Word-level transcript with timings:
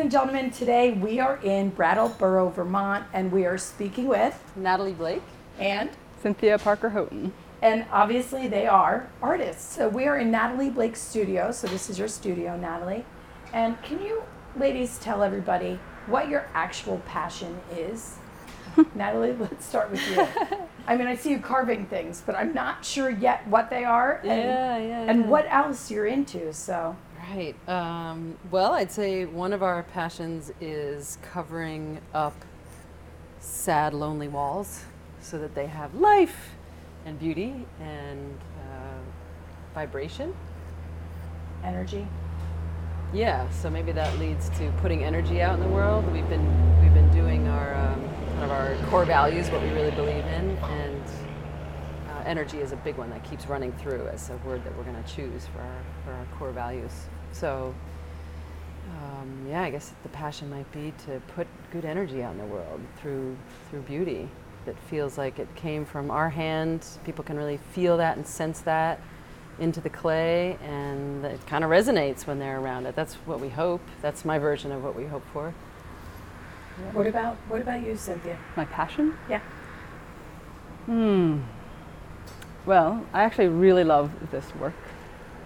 And 0.00 0.10
gentlemen, 0.10 0.50
today 0.50 0.92
we 0.92 1.20
are 1.20 1.36
in 1.42 1.68
Brattleboro, 1.68 2.48
Vermont, 2.48 3.04
and 3.12 3.30
we 3.30 3.44
are 3.44 3.58
speaking 3.58 4.06
with 4.08 4.40
Natalie 4.56 4.94
Blake. 4.94 5.22
and 5.58 5.90
Cynthia 6.22 6.58
Parker 6.58 6.88
Houghton. 6.88 7.34
and 7.60 7.84
obviously 7.92 8.48
they 8.48 8.66
are 8.66 9.10
artists. 9.20 9.74
So 9.76 9.90
we 9.90 10.06
are 10.06 10.16
in 10.16 10.30
Natalie 10.30 10.70
Blake's 10.70 11.00
studio. 11.02 11.52
So 11.52 11.66
this 11.66 11.90
is 11.90 11.98
your 11.98 12.08
studio, 12.08 12.56
Natalie. 12.56 13.04
And 13.52 13.80
can 13.82 14.00
you 14.00 14.22
ladies 14.58 14.98
tell 14.98 15.22
everybody 15.22 15.78
what 16.06 16.30
your 16.30 16.46
actual 16.54 16.98
passion 17.06 17.60
is? 17.76 18.16
Natalie, 18.94 19.32
let's 19.34 19.66
start 19.66 19.90
with 19.90 20.00
you. 20.10 20.26
I 20.86 20.96
mean, 20.96 21.08
I 21.08 21.14
see 21.14 21.30
you 21.30 21.38
carving 21.40 21.84
things, 21.86 22.22
but 22.24 22.34
I'm 22.34 22.54
not 22.54 22.86
sure 22.86 23.10
yet 23.10 23.46
what 23.46 23.68
they 23.68 23.84
are 23.84 24.20
and, 24.24 24.28
Yeah, 24.40 24.78
yeah, 24.78 25.10
and 25.10 25.20
yeah. 25.20 25.26
what 25.26 25.46
else 25.50 25.90
you're 25.90 26.06
into. 26.06 26.54
So 26.54 26.96
Right. 27.30 27.54
Um, 27.68 28.36
well, 28.50 28.72
I'd 28.72 28.90
say 28.90 29.24
one 29.24 29.52
of 29.52 29.62
our 29.62 29.84
passions 29.84 30.52
is 30.60 31.16
covering 31.22 32.00
up 32.12 32.34
sad, 33.38 33.94
lonely 33.94 34.26
walls 34.26 34.84
so 35.20 35.38
that 35.38 35.54
they 35.54 35.66
have 35.66 35.94
life 35.94 36.50
and 37.06 37.20
beauty 37.20 37.66
and 37.80 38.36
uh, 38.58 38.98
vibration. 39.74 40.34
energy. 41.64 42.06
Yeah. 43.12 43.48
So 43.50 43.70
maybe 43.70 43.92
that 43.92 44.18
leads 44.18 44.48
to 44.58 44.72
putting 44.80 45.04
energy 45.04 45.40
out 45.42 45.54
in 45.54 45.60
the 45.60 45.68
world. 45.68 46.10
We've 46.12 46.28
been 46.28 46.82
we've 46.82 46.94
been 46.94 47.10
doing 47.12 47.46
our 47.48 47.74
um, 47.76 48.00
kind 48.32 48.44
of 48.44 48.50
our 48.50 48.76
core 48.90 49.04
values, 49.04 49.50
what 49.50 49.62
we 49.62 49.70
really 49.70 49.92
believe 49.92 50.24
in, 50.26 50.56
and 50.58 51.02
uh, 52.10 52.22
energy 52.26 52.58
is 52.58 52.72
a 52.72 52.76
big 52.76 52.96
one 52.96 53.10
that 53.10 53.24
keeps 53.24 53.46
running 53.46 53.72
through 53.74 54.08
as 54.08 54.30
a 54.30 54.36
word 54.38 54.64
that 54.64 54.76
we're 54.76 54.84
going 54.84 55.02
to 55.02 55.10
choose 55.14 55.46
for 55.46 55.60
our 55.60 55.82
for 56.04 56.12
our 56.12 56.26
core 56.38 56.52
values. 56.52 56.92
So. 57.32 57.74
Um, 58.90 59.46
yeah, 59.48 59.62
I 59.62 59.70
guess 59.70 59.92
the 60.02 60.08
passion 60.08 60.50
might 60.50 60.70
be 60.72 60.92
to 61.06 61.20
put 61.34 61.46
good 61.70 61.84
energy 61.84 62.22
out 62.22 62.32
in 62.32 62.38
the 62.38 62.44
world 62.44 62.80
through 63.00 63.36
through 63.68 63.82
beauty 63.82 64.28
that 64.66 64.76
feels 64.90 65.16
like 65.16 65.38
it 65.38 65.54
came 65.54 65.84
from 65.84 66.10
our 66.10 66.30
hand. 66.30 66.84
People 67.04 67.24
can 67.24 67.36
really 67.36 67.58
feel 67.72 67.96
that 67.98 68.16
and 68.16 68.26
sense 68.26 68.60
that 68.60 69.00
into 69.58 69.80
the 69.80 69.90
clay, 69.90 70.56
and 70.62 71.24
it 71.24 71.46
kind 71.46 71.64
of 71.64 71.70
resonates 71.70 72.26
when 72.26 72.38
they're 72.38 72.58
around 72.58 72.86
it. 72.86 72.96
That's 72.96 73.14
what 73.26 73.40
we 73.40 73.50
hope. 73.50 73.82
That's 74.00 74.24
my 74.24 74.38
version 74.38 74.72
of 74.72 74.82
what 74.82 74.96
we 74.96 75.06
hope 75.06 75.24
for. 75.32 75.54
What 76.92 77.06
about 77.06 77.36
what 77.48 77.60
about 77.60 77.84
you, 77.84 77.96
Cynthia? 77.96 78.38
My 78.56 78.64
passion? 78.64 79.16
Yeah. 79.28 79.40
Hmm. 80.86 81.40
Well, 82.64 83.06
I 83.12 83.22
actually 83.22 83.48
really 83.48 83.84
love 83.84 84.10
this 84.30 84.54
work. 84.56 84.74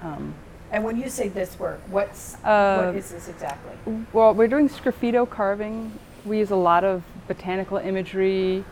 Um, 0.00 0.34
And 0.74 0.82
when 0.82 0.96
you 0.96 1.08
say 1.08 1.28
this 1.28 1.56
work, 1.56 1.80
what's 1.86 2.34
Uh, 2.42 2.86
what 2.86 2.96
is 2.96 3.10
this 3.10 3.28
exactly? 3.28 3.74
well, 4.12 4.34
we're 4.34 4.48
doing 4.48 4.68
sgraffito 4.68 5.24
carving. 5.24 5.96
We 6.24 6.38
use 6.38 6.50
a 6.50 6.56
lot 6.56 6.82
of 6.82 7.04
botanical 7.28 7.76
imagery. 7.76 8.64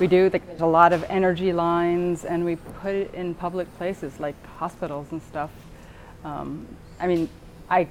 We 0.00 0.08
do 0.08 0.28
like, 0.32 0.44
there's 0.48 0.60
a 0.60 0.66
lot 0.66 0.92
of 0.92 1.04
energy 1.08 1.52
lines, 1.52 2.24
and 2.24 2.44
we 2.44 2.56
put 2.56 2.96
it 2.96 3.14
in 3.14 3.32
public 3.36 3.72
places 3.78 4.18
like 4.18 4.34
hospitals 4.58 5.06
and 5.12 5.22
stuff. 5.22 5.52
Um, 6.24 6.66
I 6.98 7.06
mean, 7.06 7.28
I, 7.70 7.86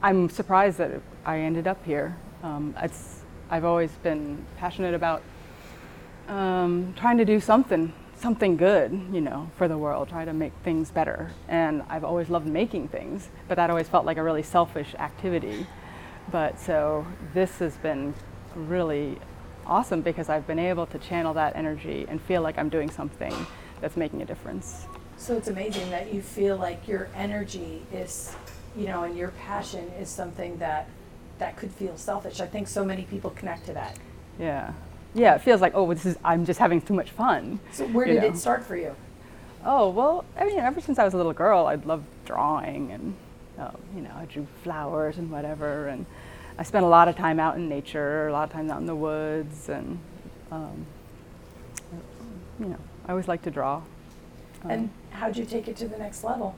I'm 0.00 0.28
surprised 0.28 0.78
that 0.78 0.92
I 1.26 1.40
ended 1.40 1.66
up 1.66 1.84
here. 1.84 2.16
Um, 2.44 2.76
it's, 2.80 3.22
I've 3.50 3.64
always 3.64 3.90
been 4.04 4.46
passionate 4.56 4.94
about 4.94 5.20
um, 6.28 6.94
trying 6.96 7.18
to 7.18 7.24
do 7.24 7.40
something, 7.40 7.92
something 8.16 8.56
good, 8.56 8.92
you 9.12 9.20
know, 9.20 9.50
for 9.56 9.68
the 9.68 9.78
world, 9.78 10.08
try 10.08 10.24
to 10.24 10.32
make 10.32 10.52
things 10.62 10.90
better. 10.90 11.30
And 11.48 11.82
I've 11.88 12.04
always 12.04 12.30
loved 12.30 12.46
making 12.46 12.88
things, 12.88 13.28
but 13.48 13.56
that 13.56 13.70
always 13.70 13.88
felt 13.88 14.06
like 14.06 14.16
a 14.16 14.22
really 14.22 14.42
selfish 14.42 14.94
activity. 14.94 15.66
But 16.30 16.58
so 16.58 17.06
this 17.32 17.58
has 17.58 17.76
been 17.76 18.14
really 18.54 19.18
awesome 19.66 20.00
because 20.02 20.28
I've 20.28 20.46
been 20.46 20.58
able 20.58 20.86
to 20.86 20.98
channel 20.98 21.34
that 21.34 21.56
energy 21.56 22.06
and 22.08 22.20
feel 22.20 22.42
like 22.42 22.58
I'm 22.58 22.68
doing 22.68 22.90
something 22.90 23.34
that's 23.80 23.96
making 23.96 24.22
a 24.22 24.24
difference. 24.24 24.86
So 25.16 25.36
it's 25.36 25.48
amazing 25.48 25.90
that 25.90 26.12
you 26.12 26.22
feel 26.22 26.56
like 26.56 26.86
your 26.88 27.08
energy 27.14 27.82
is, 27.92 28.34
you 28.76 28.86
know, 28.86 29.04
and 29.04 29.16
your 29.16 29.28
passion 29.28 29.88
is 29.98 30.08
something 30.08 30.58
that 30.58 30.88
that 31.38 31.56
could 31.56 31.70
feel 31.72 31.96
selfish. 31.96 32.40
I 32.40 32.46
think 32.46 32.68
so 32.68 32.84
many 32.84 33.02
people 33.02 33.30
connect 33.30 33.66
to 33.66 33.72
that. 33.74 33.98
Yeah. 34.38 34.72
Yeah, 35.14 35.36
it 35.36 35.42
feels 35.42 35.60
like, 35.60 35.72
oh, 35.74 35.92
this 35.94 36.04
is, 36.04 36.18
I'm 36.24 36.44
just 36.44 36.58
having 36.58 36.80
too 36.80 36.94
much 36.94 37.10
fun. 37.10 37.60
So 37.72 37.86
where 37.88 38.06
did 38.06 38.20
know. 38.22 38.28
it 38.28 38.36
start 38.36 38.64
for 38.64 38.76
you? 38.76 38.94
Oh, 39.64 39.88
well, 39.88 40.24
I 40.36 40.44
mean, 40.44 40.58
ever 40.58 40.80
since 40.80 40.98
I 40.98 41.04
was 41.04 41.14
a 41.14 41.16
little 41.16 41.32
girl, 41.32 41.66
I'd 41.66 41.86
loved 41.86 42.04
drawing 42.24 42.90
and, 42.90 43.14
um, 43.58 43.76
you 43.94 44.02
know, 44.02 44.10
I 44.16 44.24
drew 44.24 44.46
flowers 44.62 45.16
and 45.16 45.30
whatever. 45.30 45.88
And 45.88 46.04
I 46.58 46.64
spent 46.64 46.84
a 46.84 46.88
lot 46.88 47.08
of 47.08 47.16
time 47.16 47.38
out 47.38 47.56
in 47.56 47.68
nature, 47.68 48.28
a 48.28 48.32
lot 48.32 48.44
of 48.48 48.52
time 48.52 48.70
out 48.70 48.80
in 48.80 48.86
the 48.86 48.96
woods. 48.96 49.68
And, 49.68 49.98
um, 50.50 50.84
you 52.58 52.66
know, 52.66 52.78
I 53.06 53.12
always 53.12 53.28
liked 53.28 53.44
to 53.44 53.50
draw. 53.50 53.76
Um, 54.64 54.70
And 54.70 54.90
how'd 55.10 55.36
you 55.36 55.44
take 55.44 55.68
it 55.68 55.76
to 55.76 55.88
the 55.88 55.96
next 55.96 56.24
level? 56.24 56.56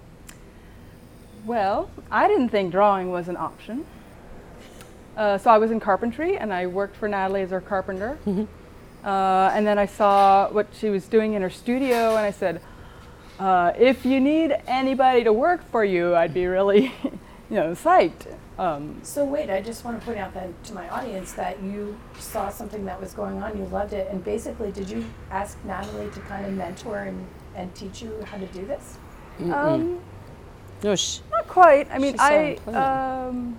Well, 1.45 1.91
I 2.11 2.27
didn't 2.27 2.49
think 2.49 2.72
drawing 2.72 3.11
was 3.11 3.28
an 3.28 3.37
option. 3.37 3.84
Uh, 5.16 5.38
so 5.38 5.50
I 5.50 5.59
was 5.59 5.71
in 5.71 5.81
carpentry 5.81 6.37
and 6.37 6.53
I 6.53 6.66
worked 6.66 6.97
for 6.97 7.09
Natalie 7.09 7.43
as 7.43 7.50
her 7.50 7.60
carpenter. 7.60 8.19
Uh, 9.04 9.53
and 9.54 9.65
then 9.65 9.78
I 9.78 9.87
saw 9.87 10.49
what 10.50 10.66
she 10.77 10.91
was 10.91 11.06
doing 11.06 11.34
in 11.34 11.43
her 11.43 11.50
studio 11.50 12.16
and 12.16 12.27
I 12.27 12.32
said, 12.32 12.60
uh, 13.38 13.72
if 13.78 14.04
you 14.04 14.19
need 14.19 14.56
anybody 14.66 15.22
to 15.22 15.32
work 15.32 15.62
for 15.71 15.84
you, 15.84 16.16
I'd 16.16 16.34
be 16.34 16.47
really, 16.47 16.93
you 17.04 17.21
know, 17.50 17.71
psyched. 17.71 18.27
Um, 18.59 18.99
So 19.04 19.25
wait, 19.25 19.49
I 19.49 19.60
just 19.62 19.84
want 19.84 20.00
to 20.00 20.04
point 20.04 20.19
out 20.19 20.34
then 20.34 20.53
to 20.65 20.75
my 20.75 20.88
audience 20.88 21.34
that 21.34 21.62
you 21.62 21.97
saw 22.19 22.48
something 22.48 22.84
that 22.87 23.00
was 23.00 23.12
going 23.12 23.41
on, 23.41 23.56
you 23.56 23.66
loved 23.66 23.93
it, 23.93 24.09
and 24.10 24.25
basically, 24.25 24.72
did 24.72 24.91
you 24.91 25.04
ask 25.31 25.56
Natalie 25.65 26.10
to 26.10 26.21
kind 26.21 26.44
of 26.44 26.54
mentor 26.54 27.03
and, 27.03 27.25
and 27.54 27.72
teach 27.77 28.03
you 28.03 28.10
how 28.25 28.38
to 28.38 28.47
do 28.47 28.66
this? 28.66 28.97
um, 29.53 30.00
No, 30.83 30.97
sh- 30.97 31.21
not 31.31 31.47
quite. 31.47 31.88
I 31.93 31.98
mean, 31.98 32.16
I, 32.19 32.34
it 32.34 32.75
um, 32.75 33.56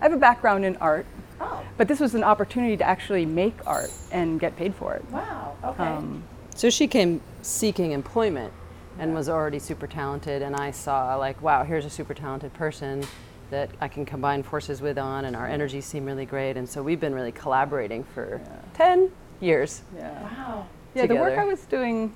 I 0.00 0.04
have 0.04 0.12
a 0.12 0.16
background 0.16 0.64
in 0.64 0.76
art, 0.76 1.06
Oh, 1.42 1.62
but 1.78 1.88
this 1.88 2.00
was 2.00 2.14
an 2.14 2.22
opportunity 2.24 2.76
to 2.76 2.84
actually 2.84 3.24
make 3.24 3.54
art 3.66 3.90
and 4.12 4.38
get 4.38 4.56
paid 4.56 4.74
for 4.74 4.94
it. 4.94 5.04
wow. 5.10 5.56
Okay. 5.64 5.84
Um, 5.84 6.22
So 6.54 6.68
she 6.70 6.86
came 6.86 7.20
seeking 7.42 7.92
employment 7.92 8.52
and 8.98 9.14
was 9.14 9.28
already 9.28 9.58
super 9.58 9.86
talented, 9.86 10.42
and 10.42 10.54
I 10.54 10.70
saw 10.72 11.16
like, 11.16 11.40
wow, 11.40 11.64
here's 11.64 11.86
a 11.86 11.90
super 11.90 12.12
talented 12.12 12.52
person 12.54 13.02
that 13.50 13.70
I 13.80 13.88
can 13.88 14.04
combine 14.04 14.42
forces 14.42 14.80
with 14.82 14.98
on, 14.98 15.24
and 15.24 15.34
our 15.34 15.46
energies 15.46 15.86
seem 15.86 16.04
really 16.04 16.26
great, 16.26 16.56
and 16.56 16.68
so 16.68 16.82
we've 16.82 17.00
been 17.00 17.14
really 17.14 17.32
collaborating 17.32 18.04
for 18.04 18.40
ten 18.74 19.10
years. 19.40 19.82
yeah. 19.96 20.22
wow. 20.22 20.66
Yeah, 20.94 21.06
the 21.06 21.14
work. 21.14 21.38
I 21.38 21.44
was 21.44 21.60
doing, 21.62 22.12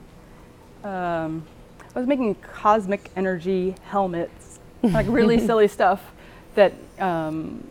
um, 0.85 1.45
I 1.95 1.99
was 1.99 2.07
making 2.07 2.35
cosmic 2.37 3.11
energy 3.17 3.75
helmets, 3.85 4.59
like 4.83 5.07
really 5.09 5.39
silly 5.47 5.69
stuff 5.69 6.03
that, 6.57 6.73
um, 6.99 7.67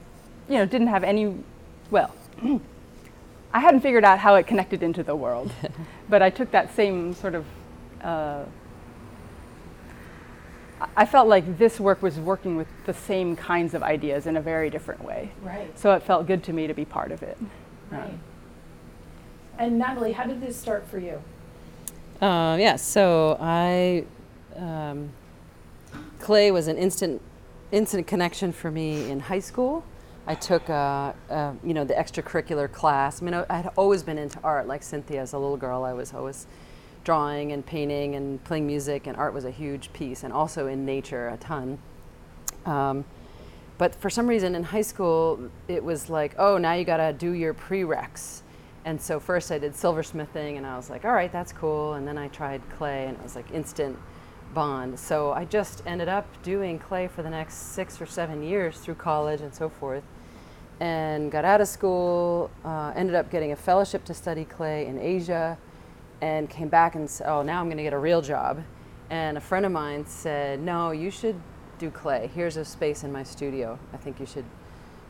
you 0.54 0.60
know, 0.60 0.68
didn't 0.68 0.88
have 0.88 1.04
any, 1.04 1.36
well, 1.90 2.14
I 3.54 3.60
hadn't 3.60 3.82
figured 3.82 4.06
out 4.06 4.20
how 4.20 4.36
it 4.36 4.46
connected 4.46 4.84
into 4.84 5.02
the 5.02 5.16
world, 5.16 5.52
but 6.10 6.22
I 6.22 6.30
took 6.30 6.52
that 6.52 6.76
same 6.76 7.16
sort 7.16 7.34
of, 7.34 7.46
uh, 8.04 8.44
I- 10.80 10.88
I 10.96 11.06
felt 11.08 11.28
like 11.28 11.58
this 11.58 11.80
work 11.80 12.04
was 12.04 12.20
working 12.20 12.56
with 12.56 12.68
the 12.86 12.94
same 12.94 13.36
kinds 13.36 13.74
of 13.74 13.82
ideas 13.82 14.28
in 14.28 14.38
a 14.38 14.42
very 14.42 14.70
different 14.70 15.04
way. 15.04 15.32
Right. 15.42 15.78
So 15.78 15.92
it 15.94 16.04
felt 16.04 16.28
good 16.28 16.44
to 16.44 16.54
me 16.54 16.68
to 16.68 16.74
be 16.76 16.86
part 16.86 17.12
of 17.12 17.24
it. 17.24 17.38
Right. 17.90 18.14
And 19.58 19.80
Natalie, 19.80 20.12
how 20.12 20.26
did 20.26 20.40
this 20.40 20.56
start 20.56 20.88
for 20.88 21.00
you? 21.00 21.20
Uh, 22.22 22.58
yeah, 22.60 22.76
so 22.76 23.38
I, 23.42 24.06
um, 24.56 25.10
clay 26.20 26.52
was 26.52 26.68
an 26.68 26.78
instant, 26.78 27.24
instant 27.72 28.06
connection 28.06 28.52
for 28.52 28.70
me 28.70 29.10
in 29.10 29.20
high 29.20 29.40
school. 29.40 29.84
I 30.26 30.36
took, 30.36 30.70
uh, 30.70 31.14
uh, 31.30 31.54
you 31.64 31.74
know, 31.74 31.84
the 31.84 31.94
extracurricular 31.94 32.72
class. 32.72 33.22
I 33.22 33.26
mean, 33.26 33.34
I 33.34 33.58
had 33.58 33.72
always 33.76 34.04
been 34.04 34.18
into 34.18 34.40
art. 34.42 34.68
Like 34.68 34.82
Cynthia, 34.82 35.22
as 35.22 35.34
a 35.34 35.38
little 35.38 35.58
girl, 35.58 35.84
I 35.84 35.92
was 35.94 36.14
always 36.14 36.48
drawing 37.04 37.52
and 37.52 37.66
painting 37.66 38.16
and 38.16 38.42
playing 38.46 38.66
music, 38.66 39.08
and 39.08 39.18
art 39.18 39.34
was 39.34 39.44
a 39.44 39.52
huge 39.52 39.92
piece, 39.92 40.24
and 40.24 40.32
also 40.32 40.68
in 40.68 40.86
nature 40.86 41.28
a 41.28 41.38
ton. 41.38 41.78
Um, 42.66 43.04
but 43.78 43.94
for 43.96 44.10
some 44.10 44.28
reason 44.28 44.56
in 44.56 44.64
high 44.64 44.82
school, 44.82 45.50
it 45.68 45.84
was 45.84 46.10
like, 46.10 46.36
oh, 46.38 46.58
now 46.58 46.74
you 46.74 46.86
got 46.86 46.98
to 46.98 47.12
do 47.12 47.32
your 47.32 47.54
prereqs. 47.54 48.44
And 48.86 49.02
so 49.02 49.20
first 49.20 49.52
I 49.52 49.58
did 49.58 49.74
silversmithing, 49.74 50.56
and 50.56 50.66
I 50.66 50.78
was 50.78 50.90
like, 50.90 51.04
all 51.04 51.12
right, 51.12 51.32
that's 51.32 51.52
cool. 51.52 51.96
And 51.96 52.08
then 52.08 52.18
I 52.18 52.30
tried 52.30 52.62
clay, 52.78 53.08
and 53.08 53.18
it 53.18 53.24
was 53.24 53.36
like 53.36 53.52
instant 53.52 53.98
bond. 54.54 54.98
So 54.98 55.34
I 55.34 55.44
just 55.44 55.84
ended 55.86 56.08
up 56.08 56.28
doing 56.44 56.80
clay 56.80 57.08
for 57.08 57.24
the 57.24 57.30
next 57.30 57.56
six 57.74 58.00
or 58.00 58.06
seven 58.06 58.42
years 58.42 58.78
through 58.78 58.96
college 58.96 59.42
and 59.42 59.54
so 59.54 59.68
forth. 59.68 60.04
And 60.80 61.32
got 61.32 61.46
out 61.46 61.62
of 61.62 61.68
school, 61.68 62.52
uh, 62.66 62.94
ended 62.96 63.16
up 63.16 63.30
getting 63.30 63.52
a 63.52 63.56
fellowship 63.56 64.04
to 64.06 64.14
study 64.14 64.46
clay 64.46 64.88
in 64.88 65.00
Asia, 65.00 65.58
and 66.22 66.50
came 66.50 66.70
back 66.70 66.96
and 66.96 67.10
said, 67.10 67.28
oh, 67.28 67.42
now 67.42 67.60
I'm 67.60 67.68
going 67.68 67.78
to 67.78 67.84
get 67.84 67.94
a 67.94 67.98
real 68.00 68.22
job. 68.22 68.64
And 69.10 69.38
a 69.38 69.42
friend 69.42 69.66
of 69.66 69.72
mine 69.72 70.06
said, 70.06 70.62
no, 70.62 70.92
you 70.92 71.12
should 71.12 71.36
do 71.80 71.92
clay. 71.92 72.30
Here's 72.34 72.56
a 72.56 72.64
space 72.64 73.04
in 73.04 73.12
my 73.12 73.24
studio. 73.24 73.78
I 73.94 73.98
think 73.98 74.20
you 74.20 74.26
should 74.26 74.46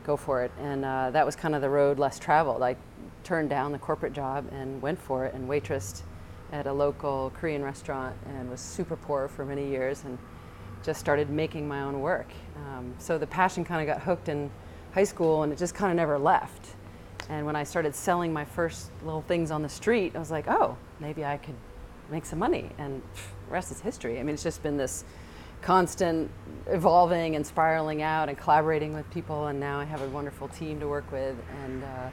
go 0.04 0.18
for 0.18 0.44
it. 0.44 0.52
And 0.60 0.84
uh, 0.84 1.12
that 1.12 1.26
was 1.26 1.36
kind 1.36 1.54
of 1.54 1.62
the 1.62 1.70
road 1.70 2.00
less 2.00 2.18
traveled. 2.18 2.64
I 2.64 2.76
turned 3.24 3.50
down 3.50 3.72
the 3.72 3.78
corporate 3.78 4.14
job 4.14 4.48
and 4.52 4.82
went 4.82 5.00
for 5.00 5.26
it 5.26 5.34
and 5.36 5.48
waitressed 5.48 6.02
at 6.52 6.68
a 6.68 6.74
local 6.74 7.32
Korean 7.36 7.64
restaurant 7.64 8.16
and 8.28 8.50
was 8.50 8.60
super 8.60 8.96
poor 8.96 9.28
for 9.28 9.46
many 9.46 9.68
years 9.68 10.04
and 10.04 10.18
just 10.84 11.00
started 11.00 11.30
making 11.30 11.68
my 11.68 11.82
own 11.82 12.02
work. 12.02 12.28
Um, 12.56 12.94
so 12.98 13.18
the 13.18 13.28
passion 13.28 13.64
kind 13.64 13.88
of 13.88 13.96
got 13.96 14.04
hooked 14.04 14.30
in 14.30 14.50
high 14.94 15.04
school 15.04 15.44
and 15.44 15.52
it 15.52 15.58
just 15.58 15.74
kind 15.74 15.92
of 15.92 15.98
never 15.98 16.18
left. 16.18 16.76
And 17.30 17.46
when 17.46 17.56
I 17.56 17.64
started 17.64 17.96
selling 17.96 18.34
my 18.34 18.46
first 18.46 18.92
little 19.04 19.22
things 19.22 19.50
on 19.50 19.62
the 19.62 19.70
street, 19.70 20.16
I 20.16 20.20
was 20.20 20.32
like, 20.32 20.48
oh, 20.48 20.78
maybe 21.00 21.24
I 21.26 21.38
could 21.38 21.56
make 22.10 22.26
some 22.26 22.40
money. 22.40 22.70
And 22.78 23.02
rest 23.50 23.72
is 23.72 23.80
history. 23.80 24.20
I 24.20 24.24
mean, 24.24 24.34
it's 24.34 24.44
just 24.44 24.62
been 24.62 24.78
this 24.78 25.04
constant 25.62 26.30
evolving 26.68 27.36
and 27.36 27.48
spiraling 27.48 28.02
out 28.02 28.28
and 28.30 28.38
collaborating 28.38 28.94
with 28.94 29.10
people. 29.10 29.48
And 29.48 29.60
now 29.60 29.80
I 29.80 29.86
have 29.86 30.02
a 30.02 30.10
wonderful 30.10 30.50
team 30.50 30.80
to 30.82 30.88
work 30.88 31.10
with. 31.12 31.36
And 31.64 31.84
uh, 31.84 32.10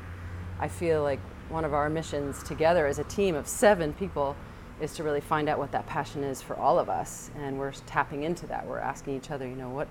I 0.61 0.69
feel 0.69 1.03
like 1.03 1.21
one 1.49 1.65
of 1.65 1.75
our 1.75 1.91
missions 1.91 2.43
together 2.45 2.87
as 2.87 2.99
a 2.99 3.05
team 3.05 3.35
of 3.35 3.49
seven 3.49 3.93
people 3.95 4.37
is 4.81 4.95
to 4.95 5.03
really 5.03 5.21
find 5.21 5.49
out 5.49 5.59
what 5.59 5.73
that 5.73 5.87
passion 5.87 6.23
is 6.23 6.41
for 6.41 6.57
all 6.57 6.79
of 6.79 6.89
us. 6.89 7.31
And 7.37 7.59
we're 7.59 7.73
tapping 7.73 8.23
into 8.23 8.47
that. 8.47 8.67
We're 8.67 8.79
asking 8.79 9.17
each 9.17 9.31
other, 9.31 9.47
you 9.47 9.57
know, 9.57 9.69
what, 9.69 9.89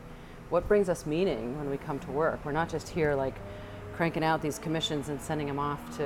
what 0.49 0.67
brings 0.67 0.89
us 0.89 1.05
meaning 1.05 1.57
when 1.57 1.69
we 1.69 1.77
come 1.77 1.99
to 1.99 2.11
work? 2.11 2.43
We're 2.43 2.51
not 2.51 2.69
just 2.69 2.89
here 2.89 3.15
like 3.15 3.35
cranking 3.95 4.23
out 4.23 4.41
these 4.41 4.59
commissions 4.59 5.09
and 5.09 5.21
sending 5.21 5.47
them 5.47 5.59
off 5.59 5.97
to 5.97 6.03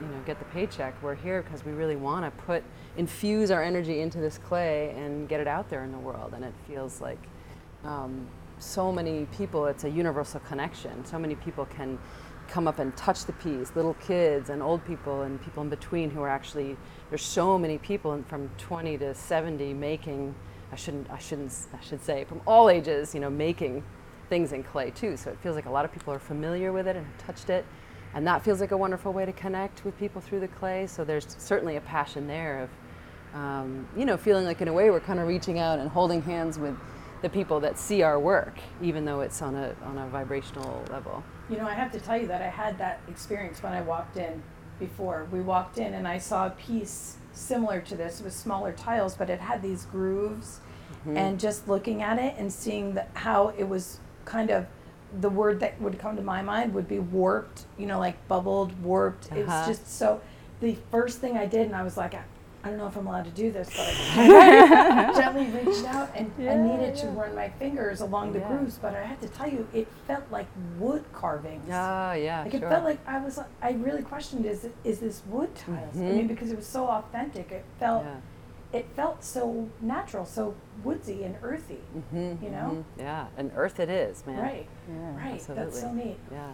you 0.00 0.06
know 0.06 0.20
get 0.26 0.38
the 0.38 0.44
paycheck. 0.46 1.00
We're 1.02 1.14
here 1.14 1.42
because 1.42 1.64
we 1.64 1.72
really 1.72 1.96
want 1.96 2.24
to 2.24 2.42
put 2.44 2.62
infuse 2.96 3.50
our 3.50 3.62
energy 3.62 4.00
into 4.00 4.18
this 4.18 4.38
clay 4.38 4.94
and 4.96 5.28
get 5.28 5.40
it 5.40 5.48
out 5.48 5.68
there 5.68 5.84
in 5.84 5.92
the 5.92 5.98
world. 5.98 6.34
And 6.34 6.44
it 6.44 6.54
feels 6.66 7.00
like 7.00 7.18
um, 7.84 8.28
so 8.58 8.92
many 8.92 9.26
people 9.36 9.66
it's 9.66 9.84
a 9.84 9.90
universal 9.90 10.40
connection. 10.40 11.04
So 11.04 11.18
many 11.18 11.34
people 11.34 11.66
can 11.66 11.98
come 12.48 12.66
up 12.66 12.78
and 12.78 12.96
touch 12.96 13.26
the 13.26 13.32
piece 13.34 13.76
little 13.76 13.94
kids 13.94 14.48
and 14.48 14.62
old 14.62 14.82
people 14.86 15.22
and 15.22 15.42
people 15.42 15.62
in 15.62 15.68
between 15.68 16.08
who 16.08 16.22
are 16.22 16.30
actually 16.30 16.78
there's 17.10 17.22
so 17.22 17.58
many 17.58 17.76
people 17.76 18.24
from 18.26 18.48
20 18.56 18.96
to 18.96 19.14
70 19.14 19.74
making 19.74 20.34
i 20.72 20.76
shouldn't 20.76 21.08
i 21.10 21.18
shouldn't 21.18 21.52
i 21.72 21.84
should 21.84 22.02
say 22.02 22.24
from 22.24 22.40
all 22.46 22.68
ages 22.68 23.14
you 23.14 23.20
know 23.20 23.30
making 23.30 23.82
things 24.28 24.52
in 24.52 24.62
clay 24.62 24.90
too. 24.90 25.16
So 25.16 25.30
it 25.30 25.38
feels 25.42 25.56
like 25.56 25.66
a 25.66 25.70
lot 25.70 25.84
of 25.84 25.92
people 25.92 26.12
are 26.12 26.18
familiar 26.18 26.72
with 26.72 26.86
it 26.86 26.96
and 26.96 27.04
have 27.04 27.18
touched 27.18 27.50
it. 27.50 27.64
And 28.14 28.26
that 28.26 28.42
feels 28.42 28.60
like 28.60 28.70
a 28.70 28.76
wonderful 28.76 29.12
way 29.12 29.26
to 29.26 29.32
connect 29.32 29.84
with 29.84 29.98
people 29.98 30.20
through 30.20 30.40
the 30.40 30.48
clay. 30.48 30.86
So 30.86 31.04
there's 31.04 31.26
certainly 31.38 31.76
a 31.76 31.80
passion 31.80 32.26
there 32.26 32.62
of 32.62 32.70
um, 33.38 33.86
you 33.94 34.06
know 34.06 34.16
feeling 34.16 34.46
like 34.46 34.62
in 34.62 34.68
a 34.68 34.72
way 34.72 34.90
we're 34.90 35.00
kind 35.00 35.20
of 35.20 35.28
reaching 35.28 35.58
out 35.58 35.78
and 35.78 35.90
holding 35.90 36.22
hands 36.22 36.58
with 36.58 36.74
the 37.20 37.28
people 37.28 37.60
that 37.60 37.78
see 37.78 38.00
our 38.00 38.18
work 38.18 38.58
even 38.80 39.04
though 39.04 39.20
it's 39.20 39.42
on 39.42 39.54
a 39.54 39.74
on 39.84 39.98
a 39.98 40.06
vibrational 40.08 40.82
level. 40.90 41.22
You 41.50 41.58
know, 41.58 41.66
I 41.66 41.74
have 41.74 41.92
to 41.92 42.00
tell 42.00 42.16
you 42.16 42.26
that 42.28 42.40
I 42.40 42.48
had 42.48 42.78
that 42.78 43.00
experience 43.08 43.62
when 43.62 43.72
I 43.72 43.82
walked 43.82 44.16
in 44.16 44.42
before. 44.78 45.26
We 45.32 45.40
walked 45.40 45.78
in 45.78 45.94
and 45.94 46.06
I 46.08 46.18
saw 46.18 46.46
a 46.46 46.50
piece 46.50 47.16
similar 47.32 47.80
to 47.82 47.96
this. 47.96 48.20
It 48.20 48.24
was 48.24 48.34
smaller 48.34 48.72
tiles, 48.72 49.14
but 49.14 49.30
it 49.30 49.40
had 49.40 49.62
these 49.62 49.84
grooves. 49.86 50.60
And 51.06 51.40
just 51.40 51.68
looking 51.68 52.02
at 52.02 52.18
it 52.18 52.34
and 52.38 52.52
seeing 52.52 52.92
that 52.94 53.08
how 53.14 53.48
it 53.56 53.64
was 53.64 53.98
kind 54.26 54.50
of 54.50 54.66
the 55.20 55.30
word 55.30 55.60
that 55.60 55.80
would 55.80 55.98
come 55.98 56.16
to 56.16 56.22
my 56.22 56.42
mind 56.42 56.74
would 56.74 56.86
be 56.86 56.98
warped, 56.98 57.64
you 57.78 57.86
know, 57.86 57.98
like 57.98 58.26
bubbled, 58.28 58.82
warped. 58.82 59.26
It's 59.32 59.48
Uh-huh. 59.48 59.66
just 59.66 59.86
so 59.90 60.20
the 60.60 60.76
first 60.90 61.18
thing 61.20 61.38
I 61.38 61.46
did 61.46 61.62
and 61.66 61.74
I 61.74 61.82
was 61.82 61.96
like, 61.96 62.14
I, 62.64 62.68
don't 62.70 62.78
know 62.78 62.86
if 62.86 62.96
I'm 62.96 63.06
allowed 63.06 63.24
to 63.24 63.30
do 63.30 63.50
this, 63.52 63.68
but 63.70 63.86
I 64.18 65.12
gently 65.14 65.46
reached 65.46 65.84
out 65.86 66.10
and 66.14 66.30
I 66.40 66.54
needed 66.56 66.96
to 66.96 67.06
run 67.08 67.34
my 67.34 67.48
fingers 67.50 68.00
along 68.00 68.32
the 68.32 68.40
Yeah. 68.40 68.48
grooves, 68.48 68.78
but 68.78 68.94
I 68.94 69.02
have 69.04 69.20
to 69.20 69.28
tell 69.28 69.48
you, 69.48 69.66
it 69.72 69.86
felt 70.06 70.24
like 70.30 70.46
wood 70.78 71.04
carvings. 71.12 71.68
ah 71.72 72.12
yeah 72.14 72.42
Like 72.42 72.52
sure 72.52 72.60
it 72.66 72.68
felt 72.68 72.84
like 72.84 72.98
I 73.06 73.18
was, 73.20 73.38
I 73.62 73.72
really 73.72 74.02
questioned, 74.02 74.44
is 74.46 74.68
is 74.84 74.98
this 74.98 75.22
wood 75.28 75.54
tiles? 75.54 75.94
I 75.96 75.98
mean, 75.98 76.26
because 76.26 76.50
it 76.50 76.56
was 76.56 76.66
so 76.66 76.86
authentic. 76.88 77.50
It 77.52 77.64
felt, 77.78 78.04
yeah. 78.04 78.78
it 78.78 78.86
felt 78.96 79.22
so 79.24 79.68
natural, 79.80 80.24
so 80.26 80.54
woodsy 80.84 81.22
and 81.24 81.36
earthy. 81.42 81.80
Mhm, 82.12 82.42
you 82.42 82.50
know? 82.50 82.68
mhm. 82.78 82.84
yeah 82.98 83.26
and 83.36 83.50
earth 83.56 83.78
it 83.80 83.88
is 83.88 84.26
man 84.26 84.40
Right, 84.40 84.66
Yeah. 84.88 85.16
right. 85.16 85.46
That's 85.48 85.80
so 85.80 85.92
neat. 85.92 86.18
yeah 86.32 86.52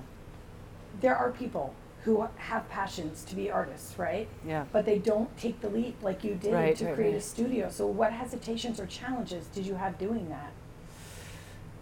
There 1.01 1.17
are 1.17 1.31
people 1.31 1.75
who 2.05 2.27
have 2.37 2.69
passions 2.69 3.25
to 3.25 3.35
be 3.35 3.51
artists, 3.51 3.99
right? 3.99 4.29
yeah 4.47 4.65
But 4.73 4.85
they 4.85 4.99
don't 4.99 5.35
take 5.39 5.61
the 5.61 5.69
leap 5.71 5.97
like 6.03 6.23
you 6.23 6.35
did 6.35 6.53
Right, 6.53 6.77
to 6.77 6.85
right, 6.87 6.95
create 6.95 7.15
a 7.15 7.21
studio. 7.21 7.71
So, 7.71 7.87
what 7.87 8.13
hesitations 8.13 8.79
or 8.79 8.87
challenges 8.87 9.47
did 9.47 9.65
you 9.67 9.75
have 9.75 9.99
doing 9.99 10.29
that? 10.29 10.53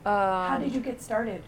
um, 0.05 0.49
How 0.51 0.59
did 0.59 0.73
you 0.75 0.81
get 0.81 1.01
started? 1.03 1.43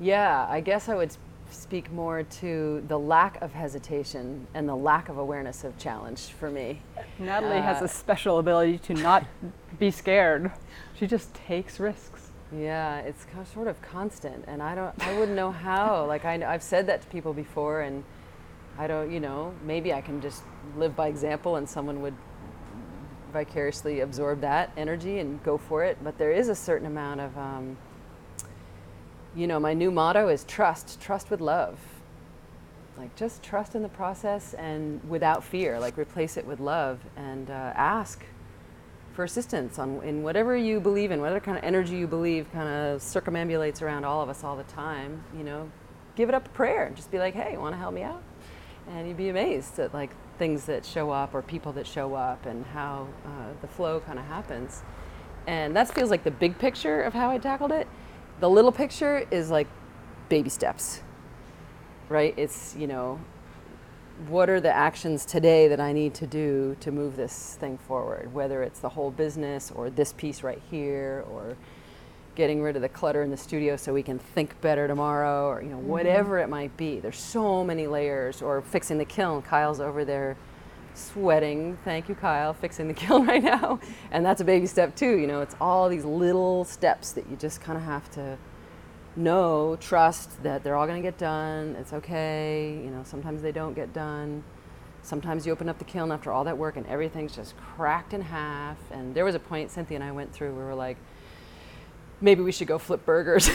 Yeah, 0.00 0.46
I 0.48 0.60
guess 0.60 0.88
I 0.88 0.94
would 0.94 1.16
speak 1.50 1.90
more 1.92 2.22
to 2.24 2.84
the 2.88 2.98
lack 2.98 3.40
of 3.40 3.52
hesitation 3.52 4.46
and 4.54 4.68
the 4.68 4.74
lack 4.74 5.08
of 5.08 5.16
awareness 5.18 5.64
of 5.64 5.78
challenge 5.78 6.20
for 6.38 6.50
me. 6.50 6.82
Natalie 7.18 7.60
has 7.60 7.80
Uh, 7.82 7.86
a 7.86 7.88
special 7.88 8.38
ability 8.38 8.78
to 8.78 8.94
not 8.94 9.24
be 9.78 9.90
scared. 9.90 10.50
She 10.94 11.06
just 11.06 11.32
takes 11.34 11.78
risks. 11.80 12.15
Yeah, 12.52 13.00
it's 13.00 13.26
sort 13.52 13.66
of 13.66 13.80
constant, 13.82 14.44
and 14.46 14.62
I 14.62 14.74
don't, 14.74 14.94
I 15.02 15.18
wouldn't 15.18 15.36
know 15.36 15.50
how. 15.50 16.06
Like 16.06 16.24
I, 16.24 16.34
I've 16.46 16.62
said 16.62 16.86
that 16.86 17.02
to 17.02 17.08
people 17.08 17.32
before, 17.32 17.80
and 17.80 18.04
I 18.78 18.86
don't, 18.86 19.10
you 19.10 19.20
know, 19.20 19.52
maybe 19.64 19.92
I 19.92 20.00
can 20.00 20.20
just 20.20 20.42
live 20.76 20.94
by 20.94 21.08
example, 21.08 21.56
and 21.56 21.68
someone 21.68 22.00
would 22.02 22.14
vicariously 23.32 24.00
absorb 24.00 24.40
that 24.40 24.70
energy 24.76 25.18
and 25.18 25.42
go 25.42 25.58
for 25.58 25.84
it. 25.84 25.98
But 26.02 26.16
there 26.18 26.32
is 26.32 26.48
a 26.48 26.54
certain 26.54 26.86
amount 26.86 27.20
of, 27.20 27.36
um, 27.36 27.76
you 29.34 29.46
know, 29.46 29.58
my 29.58 29.74
new 29.74 29.90
motto 29.90 30.28
is 30.28 30.44
trust, 30.44 31.00
trust 31.00 31.30
with 31.30 31.40
love. 31.40 31.78
Like 32.96 33.14
just 33.16 33.42
trust 33.42 33.74
in 33.74 33.82
the 33.82 33.90
process 33.90 34.54
and 34.54 35.06
without 35.08 35.44
fear. 35.44 35.78
Like 35.78 35.98
replace 35.98 36.36
it 36.36 36.46
with 36.46 36.60
love 36.60 37.00
and 37.16 37.50
uh, 37.50 37.72
ask 37.74 38.24
for 39.16 39.24
assistance 39.24 39.78
on 39.78 40.02
in 40.04 40.22
whatever 40.22 40.54
you 40.54 40.78
believe 40.78 41.10
in, 41.10 41.20
whatever 41.20 41.40
kind 41.40 41.56
of 41.56 41.64
energy 41.64 41.96
you 41.96 42.06
believe 42.06 42.52
kind 42.52 42.68
of 42.68 43.00
circumambulates 43.00 43.80
around 43.80 44.04
all 44.04 44.20
of 44.20 44.28
us 44.28 44.44
all 44.44 44.56
the 44.56 44.64
time. 44.64 45.24
You 45.36 45.42
know, 45.42 45.70
give 46.14 46.28
it 46.28 46.34
up 46.34 46.46
a 46.46 46.50
prayer 46.50 46.84
and 46.84 46.94
just 46.94 47.10
be 47.10 47.18
like, 47.18 47.34
hey, 47.34 47.56
want 47.56 47.72
to 47.72 47.78
help 47.78 47.94
me 47.94 48.02
out? 48.02 48.22
And 48.90 49.08
you'd 49.08 49.16
be 49.16 49.30
amazed 49.30 49.78
at 49.78 49.94
like 49.94 50.10
things 50.38 50.66
that 50.66 50.84
show 50.84 51.10
up 51.10 51.34
or 51.34 51.40
people 51.40 51.72
that 51.72 51.86
show 51.86 52.14
up 52.14 52.44
and 52.44 52.64
how 52.66 53.08
uh, 53.24 53.52
the 53.62 53.66
flow 53.66 54.00
kind 54.00 54.18
of 54.18 54.26
happens. 54.26 54.82
And 55.46 55.74
that 55.74 55.92
feels 55.92 56.10
like 56.10 56.22
the 56.22 56.30
big 56.30 56.58
picture 56.58 57.02
of 57.02 57.14
how 57.14 57.30
I 57.30 57.38
tackled 57.38 57.72
it. 57.72 57.88
The 58.40 58.50
little 58.50 58.72
picture 58.72 59.26
is 59.30 59.50
like 59.50 59.66
baby 60.28 60.50
steps, 60.50 61.00
right? 62.10 62.34
It's, 62.36 62.76
you 62.76 62.86
know, 62.86 63.18
what 64.28 64.48
are 64.48 64.60
the 64.60 64.74
actions 64.74 65.24
today 65.24 65.68
that 65.68 65.80
I 65.80 65.92
need 65.92 66.14
to 66.14 66.26
do 66.26 66.76
to 66.80 66.90
move 66.90 67.16
this 67.16 67.56
thing 67.60 67.78
forward? 67.78 68.32
Whether 68.32 68.62
it's 68.62 68.80
the 68.80 68.88
whole 68.88 69.10
business 69.10 69.70
or 69.70 69.90
this 69.90 70.12
piece 70.12 70.42
right 70.42 70.60
here 70.70 71.24
or 71.30 71.56
getting 72.34 72.62
rid 72.62 72.76
of 72.76 72.82
the 72.82 72.88
clutter 72.88 73.22
in 73.22 73.30
the 73.30 73.36
studio 73.36 73.76
so 73.76 73.92
we 73.92 74.02
can 74.02 74.18
think 74.18 74.60
better 74.60 74.86
tomorrow 74.86 75.48
or 75.48 75.62
you 75.62 75.70
know 75.70 75.76
mm-hmm. 75.76 75.88
whatever 75.88 76.38
it 76.38 76.48
might 76.48 76.76
be. 76.76 77.00
There's 77.00 77.18
so 77.18 77.64
many 77.64 77.86
layers 77.86 78.42
or 78.42 78.62
fixing 78.62 78.98
the 78.98 79.04
kiln. 79.04 79.42
Kyle's 79.42 79.80
over 79.80 80.04
there 80.04 80.36
sweating. 80.94 81.76
Thank 81.84 82.08
you 82.08 82.14
Kyle, 82.14 82.54
fixing 82.54 82.88
the 82.88 82.94
kiln 83.04 83.26
right 83.26 83.42
now. 83.42 83.80
And 84.10 84.24
that's 84.24 84.40
a 84.40 84.44
baby 84.44 84.66
step 84.66 84.94
too, 84.96 85.16
you 85.18 85.26
know, 85.26 85.40
it's 85.40 85.56
all 85.60 85.88
these 85.88 86.04
little 86.04 86.64
steps 86.64 87.12
that 87.12 87.28
you 87.28 87.36
just 87.36 87.60
kind 87.60 87.76
of 87.76 87.84
have 87.84 88.10
to 88.12 88.38
know, 89.16 89.76
trust 89.80 90.42
that 90.42 90.62
they're 90.62 90.76
all 90.76 90.86
going 90.86 91.00
to 91.00 91.06
get 91.06 91.18
done. 91.18 91.76
It's 91.78 91.92
okay. 91.92 92.80
You 92.84 92.90
know, 92.90 93.02
sometimes 93.04 93.42
they 93.42 93.52
don't 93.52 93.74
get 93.74 93.92
done. 93.92 94.44
Sometimes 95.02 95.46
you 95.46 95.52
open 95.52 95.68
up 95.68 95.78
the 95.78 95.84
kiln 95.84 96.10
after 96.10 96.32
all 96.32 96.44
that 96.44 96.58
work 96.58 96.76
and 96.76 96.86
everything's 96.86 97.34
just 97.34 97.56
cracked 97.56 98.12
in 98.12 98.20
half. 98.20 98.76
And 98.90 99.14
there 99.14 99.24
was 99.24 99.34
a 99.34 99.38
point 99.38 99.70
Cynthia 99.70 99.96
and 99.96 100.04
I 100.04 100.12
went 100.12 100.32
through 100.32 100.52
where 100.54 100.64
we 100.64 100.68
were 100.70 100.74
like, 100.74 100.96
maybe 102.20 102.42
we 102.42 102.52
should 102.52 102.66
go 102.68 102.78
flip 102.78 103.04
burgers. 103.04 103.48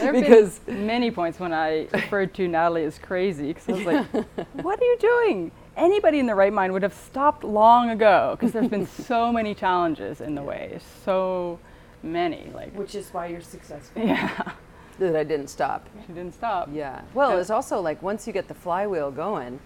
There 0.00 0.12
have 0.12 0.22
because 0.22 0.58
been 0.60 0.86
many 0.86 1.10
points 1.10 1.38
when 1.38 1.52
I 1.52 1.88
referred 1.92 2.34
to 2.34 2.48
Natalie 2.48 2.84
as 2.84 2.98
crazy 2.98 3.52
because 3.52 3.68
I 3.68 3.72
was 3.72 3.84
like, 3.86 4.06
"What 4.62 4.80
are 4.80 4.84
you 4.84 4.96
doing?" 4.98 5.50
Anybody 5.76 6.18
in 6.18 6.26
the 6.26 6.34
right 6.34 6.52
mind 6.52 6.72
would 6.72 6.82
have 6.82 6.94
stopped 6.94 7.44
long 7.44 7.90
ago 7.90 8.36
because 8.36 8.52
there's 8.52 8.68
been 8.68 8.86
so 9.06 9.32
many 9.32 9.54
challenges 9.54 10.20
in 10.20 10.34
the 10.34 10.42
way, 10.42 10.78
so 11.04 11.58
many. 12.02 12.50
Like, 12.54 12.74
Which 12.74 12.94
is 12.94 13.08
why 13.12 13.26
you're 13.28 13.40
successful. 13.40 14.02
yeah, 14.02 14.52
that 14.98 15.16
I 15.16 15.24
didn't 15.24 15.48
stop. 15.48 15.88
she 16.06 16.12
didn't 16.12 16.34
stop. 16.34 16.68
Yeah. 16.72 17.02
Well, 17.14 17.38
it's 17.38 17.50
also 17.50 17.80
like 17.80 18.02
once 18.02 18.26
you 18.26 18.32
get 18.32 18.48
the 18.48 18.54
flywheel 18.54 19.10
going, 19.10 19.60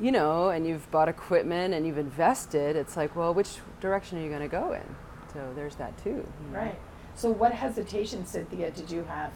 you 0.00 0.12
know, 0.12 0.48
and 0.48 0.66
you've 0.66 0.90
bought 0.90 1.08
equipment 1.08 1.74
and 1.74 1.86
you've 1.86 1.98
invested, 1.98 2.76
it's 2.76 2.96
like, 2.96 3.14
well, 3.14 3.34
which 3.34 3.58
direction 3.80 4.18
are 4.18 4.22
you 4.22 4.28
going 4.28 4.40
to 4.40 4.48
go 4.48 4.72
in? 4.72 4.96
So 5.32 5.52
there's 5.54 5.76
that 5.76 6.02
too. 6.02 6.26
Right. 6.50 6.78
So 7.14 7.30
what 7.30 7.52
hesitation, 7.52 8.24
Cynthia, 8.24 8.70
did 8.70 8.90
you 8.90 9.04
have 9.04 9.32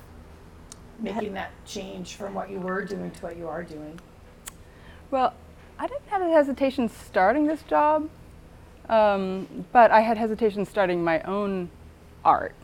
making 0.99 1.35
that 1.35 1.51
change 1.67 2.15
from 2.15 2.35
what 2.35 2.51
you 2.51 2.59
were 2.59 2.85
doing 2.85 3.11
to 3.11 3.21
what 3.21 3.37
you 3.37 3.49
are 3.49 3.63
doing? 3.63 4.01
Well, 5.11 5.35
I 5.79 5.87
didn't 5.87 6.09
have 6.09 6.23
a 6.23 6.31
hesitation 6.31 6.89
starting 6.89 7.47
this 7.47 7.63
job, 7.63 8.09
um, 8.89 9.67
but 9.73 9.91
I 9.91 10.01
had 10.01 10.17
hesitation 10.17 10.65
starting 10.65 11.03
my 11.03 11.21
own 11.23 11.69
art, 12.25 12.55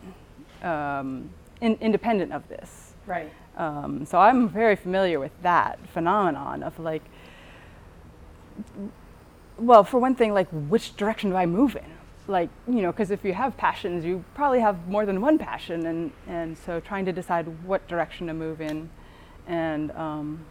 um, 0.62 1.30
in, 1.60 1.76
independent 1.80 2.32
of 2.32 2.48
this. 2.48 2.94
Right. 3.06 3.30
Um, 3.56 4.06
so 4.06 4.18
I'm 4.18 4.48
very 4.48 4.76
familiar 4.76 5.18
with 5.18 5.32
that 5.42 5.78
phenomenon 5.88 6.62
of 6.62 6.78
like, 6.78 7.02
well, 9.58 9.84
for 9.84 9.98
one 9.98 10.14
thing, 10.14 10.32
like 10.32 10.48
which 10.50 10.96
direction 10.96 11.30
do 11.30 11.36
I 11.36 11.46
move 11.46 11.76
in? 11.76 11.84
Like, 12.26 12.48
you 12.68 12.80
know, 12.82 12.92
because 12.92 13.10
if 13.10 13.24
you 13.24 13.34
have 13.34 13.56
passions, 13.56 14.04
you 14.04 14.24
probably 14.34 14.60
have 14.60 14.86
more 14.86 15.04
than 15.04 15.20
one 15.20 15.36
passion, 15.36 15.86
and 15.86 16.12
and 16.28 16.56
so 16.56 16.78
trying 16.78 17.04
to 17.06 17.12
decide 17.12 17.46
what 17.66 17.86
direction 17.88 18.28
to 18.28 18.34
move 18.34 18.60
in, 18.60 18.88
and 19.48 19.90
um, 19.92 20.44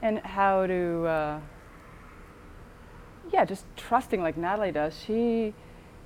and 0.00 0.18
how 0.20 0.66
to, 0.66 1.06
uh, 1.06 1.40
yeah, 3.32 3.44
just 3.44 3.66
trusting 3.76 4.22
like 4.22 4.36
Natalie 4.36 4.72
does. 4.72 4.98
She 4.98 5.52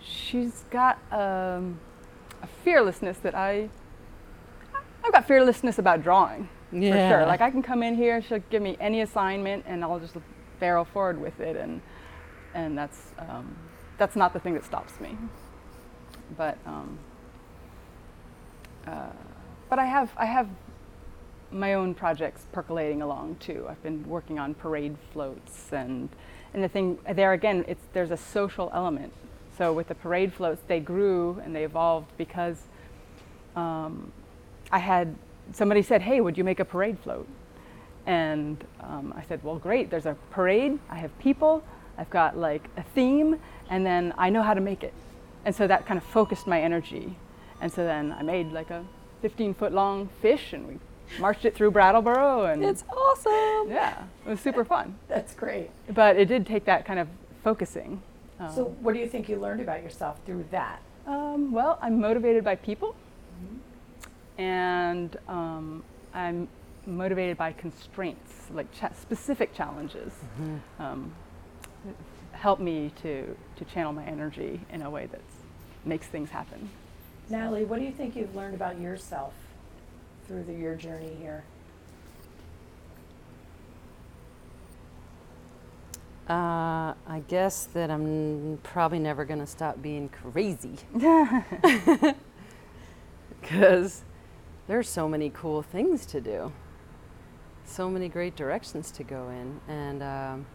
she's 0.01 0.65
got 0.71 0.99
um, 1.13 1.79
a 2.43 2.47
fearlessness 2.65 3.19
that 3.19 3.35
I 3.35 3.69
I've 5.05 5.13
got 5.13 5.27
fearlessness 5.27 5.79
about 5.79 6.03
drawing 6.03 6.49
for 6.71 6.77
sure. 7.09 7.27
Like 7.27 7.41
I 7.41 7.51
can 7.51 7.63
come 7.63 7.83
in 7.83 7.95
here, 7.95 8.23
she'll 8.23 8.43
give 8.51 8.63
me 8.63 8.77
any 8.81 9.01
assignment, 9.01 9.65
and 9.67 9.83
I'll 9.83 9.99
just 9.99 10.17
barrel 10.61 10.85
forward 10.85 11.21
with 11.21 11.41
it, 11.41 11.57
and 11.57 11.81
and 12.55 12.77
that's 12.77 13.13
um, 13.19 13.57
that's 13.99 14.17
not 14.17 14.33
the 14.33 14.41
thing 14.41 14.55
that 14.55 14.65
stops 14.65 15.01
me. 15.01 15.17
But 16.37 16.59
um, 16.67 16.99
uh, 18.87 19.11
but 19.69 19.79
I 19.79 19.87
have 19.87 20.13
I 20.17 20.27
have 20.27 20.49
my 21.51 21.75
own 21.75 21.95
projects 21.95 22.47
percolating 22.53 23.03
along 23.03 23.37
too. 23.41 23.67
I've 23.69 23.83
been 23.83 24.09
working 24.09 24.39
on 24.39 24.55
parade 24.55 24.97
floats 25.13 25.73
and 25.73 26.09
and 26.55 26.63
the 26.63 26.69
thing 26.69 26.99
there 27.15 27.33
again, 27.33 27.65
it's 27.67 27.85
there's 27.93 28.11
a 28.11 28.17
social 28.17 28.71
element. 28.73 29.13
So 29.61 29.75
with 29.75 29.89
the 29.89 29.95
parade 29.95 30.33
floats, 30.33 30.63
they 30.69 30.81
grew 30.81 31.39
and 31.45 31.55
they 31.55 31.65
evolved 31.65 32.11
because 32.17 32.63
um, 33.55 34.11
I 34.73 34.79
had 34.79 35.15
somebody 35.53 35.83
said, 35.83 36.01
"Hey, 36.01 36.23
would 36.23 36.39
you 36.39 36.45
make 36.45 36.61
a 36.61 36.65
parade 36.65 36.99
float?" 36.99 37.29
And 38.07 38.57
um, 38.81 39.13
I 39.15 39.23
said, 39.29 39.45
"Well, 39.45 39.57
great. 39.57 39.91
There's 39.91 40.07
a 40.07 40.17
parade. 40.31 40.79
I 40.89 40.97
have 40.97 41.11
people. 41.19 41.63
I've 41.99 42.09
got 42.09 42.39
like 42.39 42.71
a 42.79 42.83
theme, 42.95 43.39
and 43.69 43.85
then 43.85 44.15
I 44.17 44.31
know 44.31 44.41
how 44.41 44.55
to 44.55 44.63
make 44.63 44.83
it." 44.83 44.95
And 45.45 45.55
so 45.55 45.67
that 45.67 45.85
kind 45.85 45.99
of 45.99 46.05
focused 46.05 46.47
my 46.47 46.63
energy. 46.63 47.15
And 47.61 47.71
so 47.71 47.85
then 47.85 48.17
I 48.19 48.23
made 48.23 48.53
like 48.53 48.71
a 48.71 48.83
15 49.21 49.53
foot 49.53 49.75
long 49.75 50.09
fish, 50.23 50.55
and 50.55 50.67
we 50.69 50.79
marched 51.19 51.45
it 51.45 51.55
through 51.55 51.73
Brattleboro, 51.73 52.47
and 52.47 52.65
It's 52.65 52.85
awesome. 52.89 53.71
yeah, 53.71 54.05
it 54.25 54.31
was 54.31 54.41
super 54.41 54.65
fun. 54.65 54.99
That's 55.07 55.35
great. 55.35 55.69
But 55.93 56.17
it 56.17 56.29
did 56.29 56.47
take 56.47 56.65
that 56.65 56.87
kind 56.87 56.99
of 56.99 57.09
focusing. 57.45 58.01
Um, 58.41 58.55
So 58.55 58.65
what 58.81 58.95
do 58.95 59.01
you 59.01 59.07
think 59.09 59.29
you 59.29 59.37
learned 59.37 59.61
about 59.61 59.83
yourself 59.83 60.19
through 60.27 60.45
that? 60.51 60.81
Um, 61.07 61.53
well, 61.53 61.79
I'm 61.83 62.01
motivated 62.01 62.43
by 62.45 62.57
people, 62.57 62.95
and 64.39 65.17
um, 65.29 65.83
I'm 66.15 66.49
motivated 66.87 67.37
by 67.37 67.53
constraints, 67.53 68.33
like 68.53 68.71
cha- 68.73 68.93
specific 69.01 69.55
challenges. 69.55 70.13
Um, 70.79 71.13
help 72.33 72.61
me 72.61 72.91
to, 73.03 73.37
to 73.57 73.65
channel 73.67 73.93
my 73.93 74.05
energy 74.05 74.61
in 74.73 74.83
a 74.83 74.91
way 74.91 75.07
that 75.07 75.21
makes 75.85 76.07
things 76.07 76.31
happen. 76.31 76.71
Natalie, 77.29 77.65
what 77.65 77.79
do 77.79 77.85
you 77.85 77.93
think 77.93 78.17
you've 78.17 78.35
learned 78.35 78.55
about 78.55 78.81
yourself 78.81 79.35
through 80.27 80.45
the, 80.45 80.55
your 80.55 80.75
journey 80.75 81.15
here? 81.21 81.45
Uh, 86.31 86.95
I 87.09 87.25
guess 87.27 87.65
that 87.75 87.91
I'm 87.91 88.61
probably 88.63 89.01
never 89.01 89.25
going 89.25 89.41
to 89.41 89.49
stop 89.49 89.83
being 89.83 90.09
crazy. 90.09 90.77
Because 93.41 94.03
there's 94.69 94.89
so 94.89 95.09
many 95.09 95.31
cool 95.31 95.63
things 95.63 96.07
to 96.07 96.21
do, 96.21 96.53
so 97.65 97.91
many 97.91 98.09
great 98.09 98.37
directions 98.37 98.91
to 98.93 99.03
go 99.03 99.29
in. 99.31 99.61
And, 99.67 100.03
um, 100.03 100.47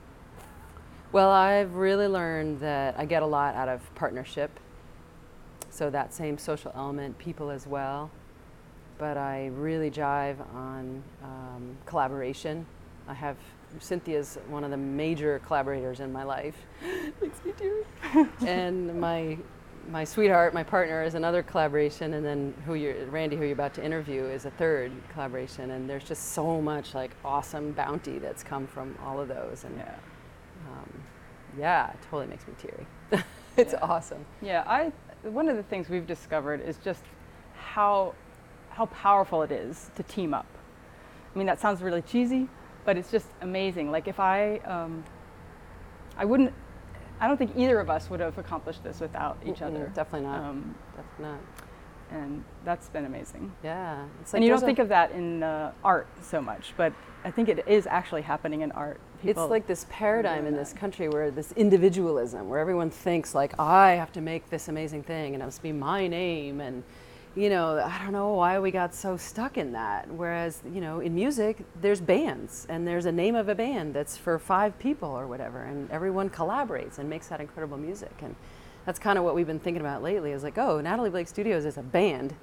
well, 1.12 1.32
I've 1.32 1.75
really 1.75 2.08
learned 2.08 2.60
that 2.62 2.96
I 2.98 3.05
get 3.05 3.24
a 3.24 3.25
lot 3.25 3.55
out 3.55 3.67
of 3.67 3.82
partnership. 3.96 4.51
So, 5.72 5.89
that 5.89 6.13
same 6.13 6.38
social 6.38 6.72
element, 6.75 7.17
people 7.17 7.50
as 7.50 7.67
well. 7.67 8.12
But 8.98 9.17
I 9.17 9.48
really 9.48 9.91
jive 9.91 10.38
on 10.53 11.03
um, 11.22 11.77
collaboration. 11.86 12.65
I 13.10 13.13
have 13.13 13.36
Cynthia's 13.79 14.38
one 14.50 14.63
of 14.63 14.72
the 14.72 14.77
major 14.77 15.39
collaborators 15.46 16.00
in 16.00 16.12
my 16.12 16.24
life. 16.24 16.55
Makes 17.22 17.44
me 17.46 17.53
teary. 17.58 17.84
and 18.48 19.00
my 19.00 19.38
my 19.91 20.03
sweetheart, 20.03 20.53
my 20.53 20.63
partner, 20.63 21.03
is 21.03 21.13
another 21.13 21.44
collaboration, 21.44 22.15
and 22.15 22.25
then 22.25 22.53
who 22.65 22.74
you're 22.74 23.05
Randy, 23.05 23.36
who 23.36 23.44
you're 23.44 23.53
about 23.53 23.74
to 23.75 23.84
interview, 23.86 24.24
is 24.24 24.46
a 24.46 24.51
third 24.51 24.91
collaboration. 25.13 25.72
And 25.72 25.88
there's 25.89 26.03
just 26.03 26.32
so 26.34 26.60
much 26.62 26.96
like 26.96 27.12
awesome 27.24 27.72
bounty 27.72 28.17
that's 28.17 28.44
come 28.44 28.65
from 28.67 28.98
all 29.03 29.20
of 29.20 29.27
those. 29.27 29.63
And 29.63 29.77
Yeah. 29.77 29.96
um, 30.72 30.89
yeah, 31.58 31.91
it 31.91 32.00
totally 32.10 32.27
makes 32.27 32.48
me 32.48 32.53
teary. 32.60 32.88
it's 33.58 33.74
Yeah. 33.74 33.79
awesome. 33.82 34.25
Yeah, 34.41 34.63
I 34.65 34.91
one 35.24 35.48
of 35.50 35.55
the 35.58 35.63
things 35.63 35.89
we've 35.89 36.08
discovered 36.08 36.62
is 36.62 36.77
just 36.77 37.03
how 37.55 38.13
how 38.70 38.88
powerful 38.88 39.41
it 39.44 39.51
is 39.51 39.89
to 39.96 40.03
team 40.03 40.34
up. 40.34 40.46
I 41.34 41.38
mean, 41.38 41.48
that 41.48 41.60
sounds 41.60 41.82
really 41.82 42.01
cheesy, 42.01 42.48
but 42.86 42.98
it's 42.98 43.12
just 43.12 43.27
amazing. 43.42 43.92
Like 43.92 44.08
if 44.08 44.20
I 44.20 44.58
um, 44.60 45.04
I 46.18 46.25
wouldn't 46.25 46.54
I 47.20 47.27
don't 47.27 47.38
think 47.38 47.51
either 47.58 47.80
of 47.80 47.89
us 47.89 48.10
would 48.10 48.20
have 48.20 48.38
accomplished 48.38 48.84
this 48.84 49.00
without 49.00 49.38
each 49.46 49.56
Mm-mm, 49.56 49.68
other. 49.68 49.92
definitely 49.96 50.27
not. 50.27 50.39
Um, 50.44 50.75
Definitely 50.96 51.25
not. 51.25 51.39
and 52.12 52.44
that's 52.65 52.89
been 52.89 53.06
amazing. 53.06 53.51
Yeah. 53.63 54.06
It's 54.22 54.34
and 54.34 54.44
you 54.44 54.50
don't 54.50 54.62
a- 54.62 54.65
think 54.65 54.80
of 54.80 54.89
that 54.89 55.12
in 55.12 55.42
uh, 55.44 55.72
art 55.84 56.08
so 56.22 56.42
much, 56.42 56.74
but 56.77 56.92
I 57.24 57.32
think 57.32 57.50
it 57.50 57.65
is 57.68 57.88
actually 57.88 58.22
happening 58.22 58.62
in 58.62 58.72
art. 58.74 59.00
it's 59.24 59.39
like 59.39 59.65
this 59.65 59.88
paradigm 59.89 60.46
in 60.46 60.54
this 60.56 60.74
country 60.74 61.08
where 61.10 61.32
this 61.32 61.51
individualism, 61.54 62.48
where 62.50 62.60
everyone 62.60 62.89
thinks 62.92 63.34
like 63.34 63.58
I 63.60 63.92
have 63.94 64.12
to 64.13 64.22
make 64.22 64.50
this 64.50 64.68
amazing 64.68 65.04
thing 65.04 65.34
and 65.34 65.42
it 65.42 65.46
must 65.46 65.63
be 65.63 65.72
my 65.72 66.08
name, 66.08 66.60
and 66.62 66.84
you 67.36 67.50
know 67.50 67.77
I 67.80 68.04
don't 68.04 68.13
know 68.13 68.34
why 68.34 68.60
we 68.60 68.72
got 68.72 68.94
so 68.94 69.18
stuck 69.18 69.58
in 69.58 69.72
that. 69.74 70.10
Whereas 70.10 70.62
you 70.74 70.82
know 70.82 71.00
in 71.00 71.13
music 71.15 71.63
there's 71.82 72.01
bands 72.01 72.65
and 72.70 72.88
there's 72.88 73.06
a 73.06 73.12
name 73.12 73.36
of 73.36 73.50
a 73.50 73.56
band 73.56 73.94
that's 73.94 74.18
for 74.18 74.39
five 74.39 74.77
people 74.80 75.10
or 75.10 75.27
whatever, 75.27 75.63
and 75.63 75.89
everyone 75.92 76.30
collaborates 76.30 76.98
and 76.98 77.10
makes 77.10 77.27
that 77.27 77.42
incredible 77.42 77.77
music. 77.77 78.13
And 78.22 78.36
that's 78.86 79.00
kind 79.00 79.18
of 79.18 79.24
what 79.24 79.36
we've 79.36 79.48
been 79.48 79.60
thinking 79.60 79.82
about 79.82 80.01
lately. 80.04 80.32
Is 80.32 80.44
like 80.44 80.58
oh 80.58 80.82
Natalie 80.82 81.10
Blake 81.10 81.27
Studios 81.27 81.65
is 81.65 81.77
a 81.77 81.84
band, 81.84 82.34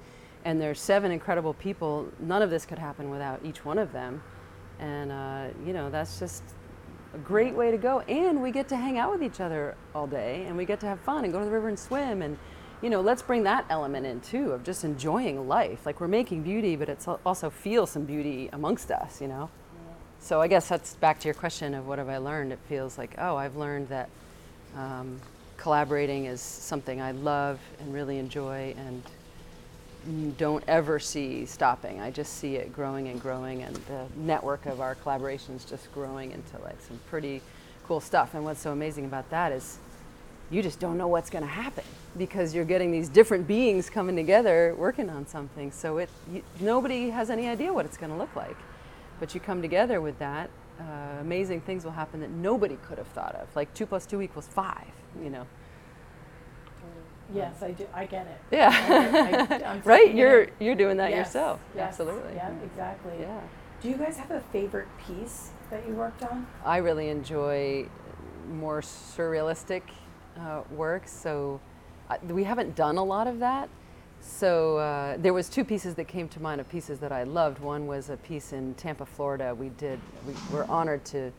and 0.45 0.61
there's 0.61 0.79
seven 0.79 1.11
incredible 1.11 1.53
people. 1.53 2.07
None 2.19 2.41
of 2.41 2.49
this 2.49 2.65
could 2.65 2.79
happen 2.79 3.09
without 3.09 3.39
each 3.43 3.65
one 3.65 3.77
of 3.77 3.91
them 3.91 4.21
and 4.79 5.11
uh, 5.11 5.45
you 5.65 5.73
know 5.73 5.89
that's 5.89 6.19
just 6.19 6.43
a 7.13 7.17
great 7.19 7.53
way 7.53 7.71
to 7.71 7.77
go 7.77 7.99
and 8.01 8.41
we 8.41 8.51
get 8.51 8.67
to 8.67 8.75
hang 8.75 8.97
out 8.97 9.11
with 9.11 9.23
each 9.23 9.39
other 9.39 9.75
all 9.93 10.07
day 10.07 10.45
and 10.47 10.57
we 10.57 10.65
get 10.65 10.79
to 10.79 10.85
have 10.85 10.99
fun 11.01 11.23
and 11.23 11.33
go 11.33 11.39
to 11.39 11.45
the 11.45 11.51
river 11.51 11.69
and 11.69 11.77
swim 11.77 12.21
and 12.21 12.37
you 12.83 12.89
know 12.89 13.01
let's 13.01 13.21
bring 13.21 13.43
that 13.43 13.65
element 13.69 14.05
in 14.05 14.19
too 14.21 14.51
of 14.51 14.63
just 14.63 14.83
enjoying 14.83 15.47
life 15.47 15.85
like 15.85 15.99
we're 16.01 16.07
making 16.07 16.43
beauty 16.43 16.75
but 16.75 16.89
it's 16.89 17.07
also 17.25 17.49
feel 17.49 17.87
some 17.87 18.03
beauty 18.03 18.49
amongst 18.53 18.91
us 18.91 19.21
you 19.21 19.27
know 19.27 19.49
so 20.19 20.41
i 20.41 20.47
guess 20.47 20.67
that's 20.67 20.95
back 20.95 21.19
to 21.19 21.27
your 21.27 21.33
question 21.33 21.73
of 21.73 21.87
what 21.87 21.97
have 21.97 22.09
i 22.09 22.17
learned 22.17 22.51
it 22.51 22.59
feels 22.67 22.97
like 22.97 23.15
oh 23.17 23.35
i've 23.35 23.55
learned 23.55 23.87
that 23.87 24.09
um, 24.75 25.19
collaborating 25.57 26.25
is 26.25 26.41
something 26.41 27.01
i 27.01 27.11
love 27.11 27.59
and 27.79 27.93
really 27.93 28.19
enjoy 28.19 28.75
and 28.77 29.01
don't 30.37 30.63
ever 30.67 30.99
see 30.99 31.45
stopping. 31.45 32.01
I 32.01 32.11
just 32.11 32.33
see 32.33 32.55
it 32.55 32.73
growing 32.73 33.07
and 33.07 33.21
growing, 33.21 33.63
and 33.63 33.75
the 33.75 34.05
network 34.17 34.65
of 34.65 34.81
our 34.81 34.95
collaborations 34.95 35.67
just 35.67 35.91
growing 35.93 36.31
into 36.31 36.57
like 36.59 36.81
some 36.81 36.99
pretty 37.09 37.41
cool 37.85 37.99
stuff. 37.99 38.33
And 38.33 38.43
what's 38.43 38.59
so 38.59 38.71
amazing 38.71 39.05
about 39.05 39.29
that 39.29 39.51
is 39.51 39.77
you 40.51 40.61
just 40.61 40.79
don't 40.79 40.97
know 40.97 41.07
what's 41.07 41.29
going 41.29 41.43
to 41.43 41.49
happen 41.49 41.83
because 42.17 42.53
you're 42.53 42.65
getting 42.65 42.91
these 42.91 43.09
different 43.09 43.47
beings 43.47 43.89
coming 43.89 44.15
together 44.15 44.75
working 44.77 45.09
on 45.09 45.25
something. 45.25 45.71
So 45.71 45.97
it 45.97 46.09
you, 46.31 46.43
nobody 46.59 47.09
has 47.09 47.29
any 47.29 47.47
idea 47.47 47.73
what 47.73 47.85
it's 47.85 47.97
going 47.97 48.11
to 48.11 48.17
look 48.17 48.35
like, 48.35 48.57
but 49.19 49.33
you 49.33 49.39
come 49.41 49.61
together 49.61 49.99
with 50.01 50.19
that. 50.19 50.49
Uh, 50.79 50.83
amazing 51.21 51.61
things 51.61 51.83
will 51.85 51.91
happen 51.91 52.19
that 52.19 52.29
nobody 52.31 52.77
could 52.87 52.97
have 52.97 53.07
thought 53.07 53.35
of. 53.35 53.47
Like 53.55 53.73
two 53.73 53.85
plus 53.85 54.05
two 54.05 54.21
equals 54.21 54.47
five. 54.47 54.87
You 55.21 55.29
know. 55.29 55.47
Yes, 57.33 57.63
I 57.63 57.71
do. 57.71 57.87
I 57.93 58.05
get 58.05 58.27
it. 58.27 58.39
Yeah. 58.51 58.69
I, 58.69 59.63
I'm 59.63 59.81
right. 59.85 60.13
You're 60.13 60.41
it. 60.43 60.53
you're 60.59 60.75
doing 60.75 60.97
that 60.97 61.11
Yes, 61.11 61.27
yourself. 61.27 61.59
yes, 61.75 61.87
Absolutely. 61.89 62.35
Yeah, 62.35 62.51
exactly. 62.63 63.13
Yeah. 63.19 63.39
Do 63.81 63.89
you 63.89 63.95
guys 63.95 64.17
have 64.17 64.31
a 64.31 64.41
favorite 64.51 64.87
piece 65.07 65.49
that 65.71 65.87
you 65.87 65.93
worked 65.95 66.21
on? 66.23 66.45
I 66.65 66.77
really 66.77 67.09
enjoy 67.09 67.87
more 68.51 68.81
surrealistic 68.81 69.81
uh, 70.39 70.61
works. 70.71 71.11
So 71.11 71.59
uh, 72.09 72.17
we 72.27 72.43
haven't 72.43 72.75
done 72.75 72.97
a 72.97 73.03
lot 73.03 73.27
of 73.27 73.39
that. 73.39 73.69
So 74.21 74.77
uh, 74.77 75.17
there 75.17 75.33
was 75.33 75.49
two 75.49 75.65
pieces 75.65 75.95
that 75.95 76.05
came 76.05 76.29
to 76.29 76.41
mind 76.41 76.61
of 76.61 76.69
pieces 76.69 76.99
that 76.99 77.11
I 77.11 77.23
loved. 77.23 77.59
One 77.59 77.87
was 77.87 78.09
a 78.09 78.17
piece 78.17 78.53
in 78.53 78.73
Tampa, 78.75 79.05
Florida. 79.05 79.53
We 79.53 79.69
did. 79.69 79.99
We 80.25 80.33
were 80.51 80.65
honored 80.65 81.03
to 81.05 81.31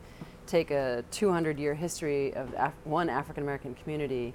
take 0.45 0.69
a 0.69 1.03
200-year 1.11 1.73
history 1.73 2.33
of 2.35 2.53
Af- 2.55 2.73
one 2.83 3.09
African 3.09 3.41
American 3.41 3.73
community 3.73 4.33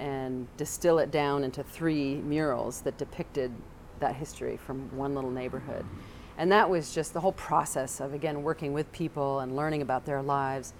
and 0.00 0.48
distill 0.56 0.98
it 0.98 1.12
down 1.12 1.44
into 1.44 1.62
three 1.62 2.16
murals 2.16 2.80
that 2.80 2.98
depicted 2.98 3.52
that 4.00 4.16
history 4.16 4.56
from 4.56 4.94
one 4.96 5.14
little 5.14 5.30
neighborhood. 5.30 5.84
And 6.38 6.50
that 6.50 6.68
was 6.68 6.92
just 6.92 7.12
the 7.12 7.20
whole 7.20 7.32
process 7.32 8.00
of, 8.00 8.14
again, 8.14 8.42
working 8.42 8.72
with 8.72 8.90
people 8.90 9.40
and 9.40 9.54
learning 9.54 9.82
about 9.82 10.04
their 10.04 10.22
lives, 10.22 10.72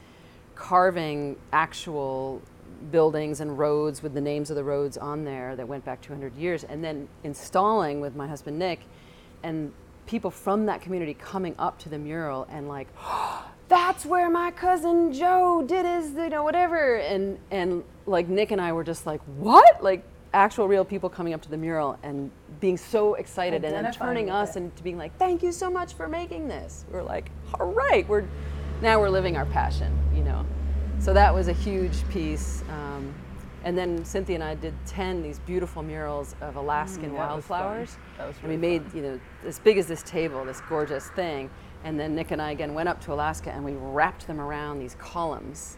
carving 0.57 1.37
actual 1.53 2.43
buildings 2.91 3.41
and 3.41 3.59
roads 3.59 4.03
with 4.03 4.15
the 4.15 4.21
names 4.21 4.51
of 4.51 4.57
the 4.57 4.65
roads 4.65 4.97
on 4.97 5.25
there 5.25 5.57
that 5.57 5.67
went 5.67 5.85
back 5.85 6.01
200 6.01 6.37
years, 6.37 6.65
and 6.65 6.83
then 6.83 7.09
installing 7.25 8.01
with 8.01 8.17
my 8.17 8.27
husband 8.27 8.59
Nick 8.59 8.81
and 9.43 9.73
people 10.07 10.31
from 10.31 10.67
that 10.67 10.81
community 10.81 11.15
coming 11.15 11.55
up 11.59 11.79
to 11.79 11.89
the 11.89 11.99
mural 11.99 12.47
and 12.51 12.69
like, 12.69 12.89
that's 13.69 14.05
where 14.05 14.29
my 14.29 14.51
cousin 14.51 15.13
Joe 15.13 15.65
did 15.67 15.87
his, 15.87 16.13
you 16.13 16.29
know, 16.29 16.43
whatever. 16.43 16.97
And, 16.97 17.39
and 17.51 17.85
like 18.07 18.29
Nick 18.29 18.51
and 18.51 18.61
I 18.61 18.73
were 18.73 18.85
just 18.85 19.07
like, 19.07 19.21
what? 19.39 19.83
Like 19.83 20.05
actual 20.35 20.69
real 20.69 20.85
people 20.85 21.09
coming 21.09 21.35
up 21.35 21.43
to 21.43 21.51
the 21.51 21.57
mural 21.57 21.99
and 22.03 22.31
being 22.61 22.77
so 22.77 23.15
excited 23.15 23.65
and 23.65 23.85
then 23.85 23.93
turning 23.93 24.31
us 24.31 24.51
it. 24.51 24.57
and 24.57 24.85
being 24.85 24.99
like, 24.99 25.17
thank 25.19 25.43
you 25.43 25.53
so 25.53 25.71
much 25.71 25.95
for 25.95 26.09
making 26.09 26.49
this. 26.49 26.85
We're 26.91 27.03
like, 27.03 27.31
all 27.59 27.73
right, 27.73 28.07
we're, 28.09 28.25
now 28.81 29.01
we're 29.01 29.11
living 29.11 29.37
our 29.37 29.47
passion. 29.47 29.97
So 31.03 31.13
that 31.15 31.35
was 31.35 31.49
a 31.49 31.53
huge 31.53 32.09
piece. 32.11 32.63
Um, 32.69 33.13
and 33.65 33.77
then 33.77 34.05
Cynthia 34.05 34.37
and 34.37 34.45
I 34.45 34.55
did 34.55 34.73
10 34.87 35.21
these 35.21 35.41
beautiful 35.41 35.83
murals 35.83 36.37
of 36.41 36.55
Alaskan 36.55 37.11
Mm, 37.11 37.17
that 37.17 37.35
was 37.35 37.49
wildflowers. 37.49 37.97
That 38.19 38.29
was 38.29 38.37
and 38.37 38.45
we 38.45 38.51
really 38.55 38.79
made, 38.79 38.95
you 38.95 39.03
know, 39.03 39.21
as 39.45 39.59
big 39.59 39.79
as 39.79 39.89
this 39.89 40.05
table, 40.05 40.45
this 40.45 40.61
gorgeous 40.69 41.09
thing. 41.11 41.51
And 41.83 41.99
then 41.99 42.15
Nick 42.15 42.31
and 42.31 42.41
I 42.41 42.53
again 42.53 42.73
went 42.73 42.89
up 42.89 43.01
to 43.01 43.13
Alaska 43.13 43.51
and 43.51 43.65
we 43.65 43.73
wrapped 43.73 44.29
them 44.29 44.41
around 44.41 44.79
these 44.79 44.95
columns 45.01 45.77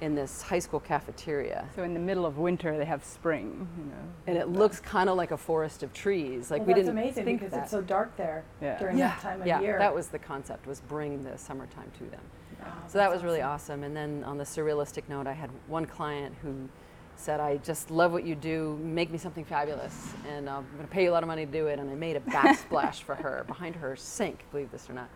in 0.00 0.14
this 0.14 0.40
high 0.40 0.58
school 0.58 0.80
cafeteria. 0.80 1.68
So 1.76 1.82
in 1.82 1.92
the 1.92 2.00
middle 2.00 2.24
of 2.24 2.38
winter, 2.38 2.78
they 2.78 2.86
have 2.86 3.04
spring. 3.04 3.68
You 3.76 3.84
know. 3.84 4.08
And 4.26 4.38
it 4.38 4.48
looks 4.48 4.80
kind 4.80 5.10
of 5.10 5.18
like 5.18 5.32
a 5.32 5.36
forest 5.36 5.82
of 5.82 5.92
trees. 5.92 6.50
Like 6.50 6.60
well, 6.60 6.68
we 6.68 6.72
that's 6.72 6.86
didn't 6.86 6.98
amazing 6.98 7.24
think 7.26 7.40
because 7.40 7.52
that. 7.52 7.64
it's 7.64 7.70
so 7.70 7.82
dark 7.82 8.16
there 8.16 8.42
Yeah. 8.62 8.78
during 8.78 8.96
yeah, 8.96 9.08
that 9.08 9.20
time 9.20 9.40
of 9.42 9.46
yeah, 9.46 9.60
year. 9.60 9.78
that 9.78 9.94
was 9.94 10.06
the 10.06 10.18
concept 10.18 10.66
was 10.66 10.80
bring 10.80 11.22
the 11.24 11.36
summertime 11.36 11.90
to 11.98 12.04
them. 12.04 12.22
So 12.88 12.98
that 12.98 13.10
was 13.10 13.22
really 13.22 13.40
awesome. 13.40 13.84
And 13.84 13.96
then 13.96 14.22
on 14.24 14.38
the 14.38 14.44
surrealistic 14.44 15.08
note, 15.08 15.26
I 15.26 15.32
had 15.32 15.50
one 15.66 15.86
client 15.86 16.34
who 16.42 16.68
said, 17.16 17.40
I 17.40 17.58
just 17.58 17.90
love 17.90 18.12
what 18.12 18.24
you 18.24 18.34
do. 18.34 18.78
Make 18.82 19.10
me 19.10 19.18
something 19.18 19.44
fabulous. 19.44 20.12
And 20.28 20.48
uh, 20.48 20.56
I'm 20.56 20.66
going 20.74 20.86
to 20.86 20.92
pay 20.92 21.04
you 21.04 21.10
a 21.10 21.12
lot 21.12 21.22
of 21.22 21.28
money 21.28 21.46
to 21.46 21.52
do 21.52 21.66
it. 21.68 21.78
And 21.78 21.90
I 21.90 21.94
made 21.94 22.16
a 22.16 22.20
backsplash 22.20 23.02
for 23.02 23.14
her 23.14 23.44
behind 23.48 23.76
her 23.76 23.96
sink, 23.96 24.44
believe 24.50 24.70
this 24.70 24.90
or 24.90 24.92
not. 24.92 25.08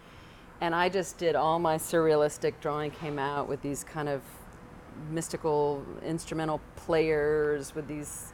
And 0.60 0.74
I 0.74 0.88
just 0.88 1.18
did 1.18 1.36
all 1.36 1.58
my 1.58 1.76
surrealistic 1.76 2.54
drawing 2.62 2.90
came 2.90 3.18
out 3.18 3.48
with 3.48 3.60
these 3.60 3.84
kind 3.84 4.08
of 4.08 4.22
mystical 5.10 5.84
instrumental 6.02 6.60
players 6.76 7.74
with 7.74 7.86
these 7.86 8.32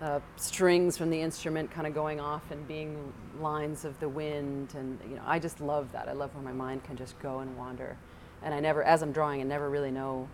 uh, 0.00 0.20
strings 0.36 0.96
from 0.96 1.10
the 1.10 1.20
instrument 1.20 1.70
kind 1.70 1.86
of 1.86 1.94
going 1.94 2.18
off 2.18 2.50
and 2.50 2.66
being 2.66 3.12
lines 3.40 3.84
of 3.84 3.98
the 4.00 4.08
wind 4.08 4.74
and 4.74 4.98
you 5.08 5.16
know 5.16 5.22
i 5.26 5.38
just 5.38 5.60
love 5.60 5.90
that 5.92 6.08
i 6.08 6.12
love 6.12 6.34
when 6.34 6.42
my 6.42 6.52
mind 6.52 6.82
can 6.82 6.96
just 6.96 7.18
go 7.20 7.38
and 7.38 7.56
wander 7.56 7.96
and 8.44 8.54
i 8.54 8.60
never 8.60 8.82
as 8.82 9.02
i'm 9.02 9.12
drawing 9.12 9.40
i 9.40 9.44
never 9.44 9.68
really 9.70 9.90
know 9.90 10.28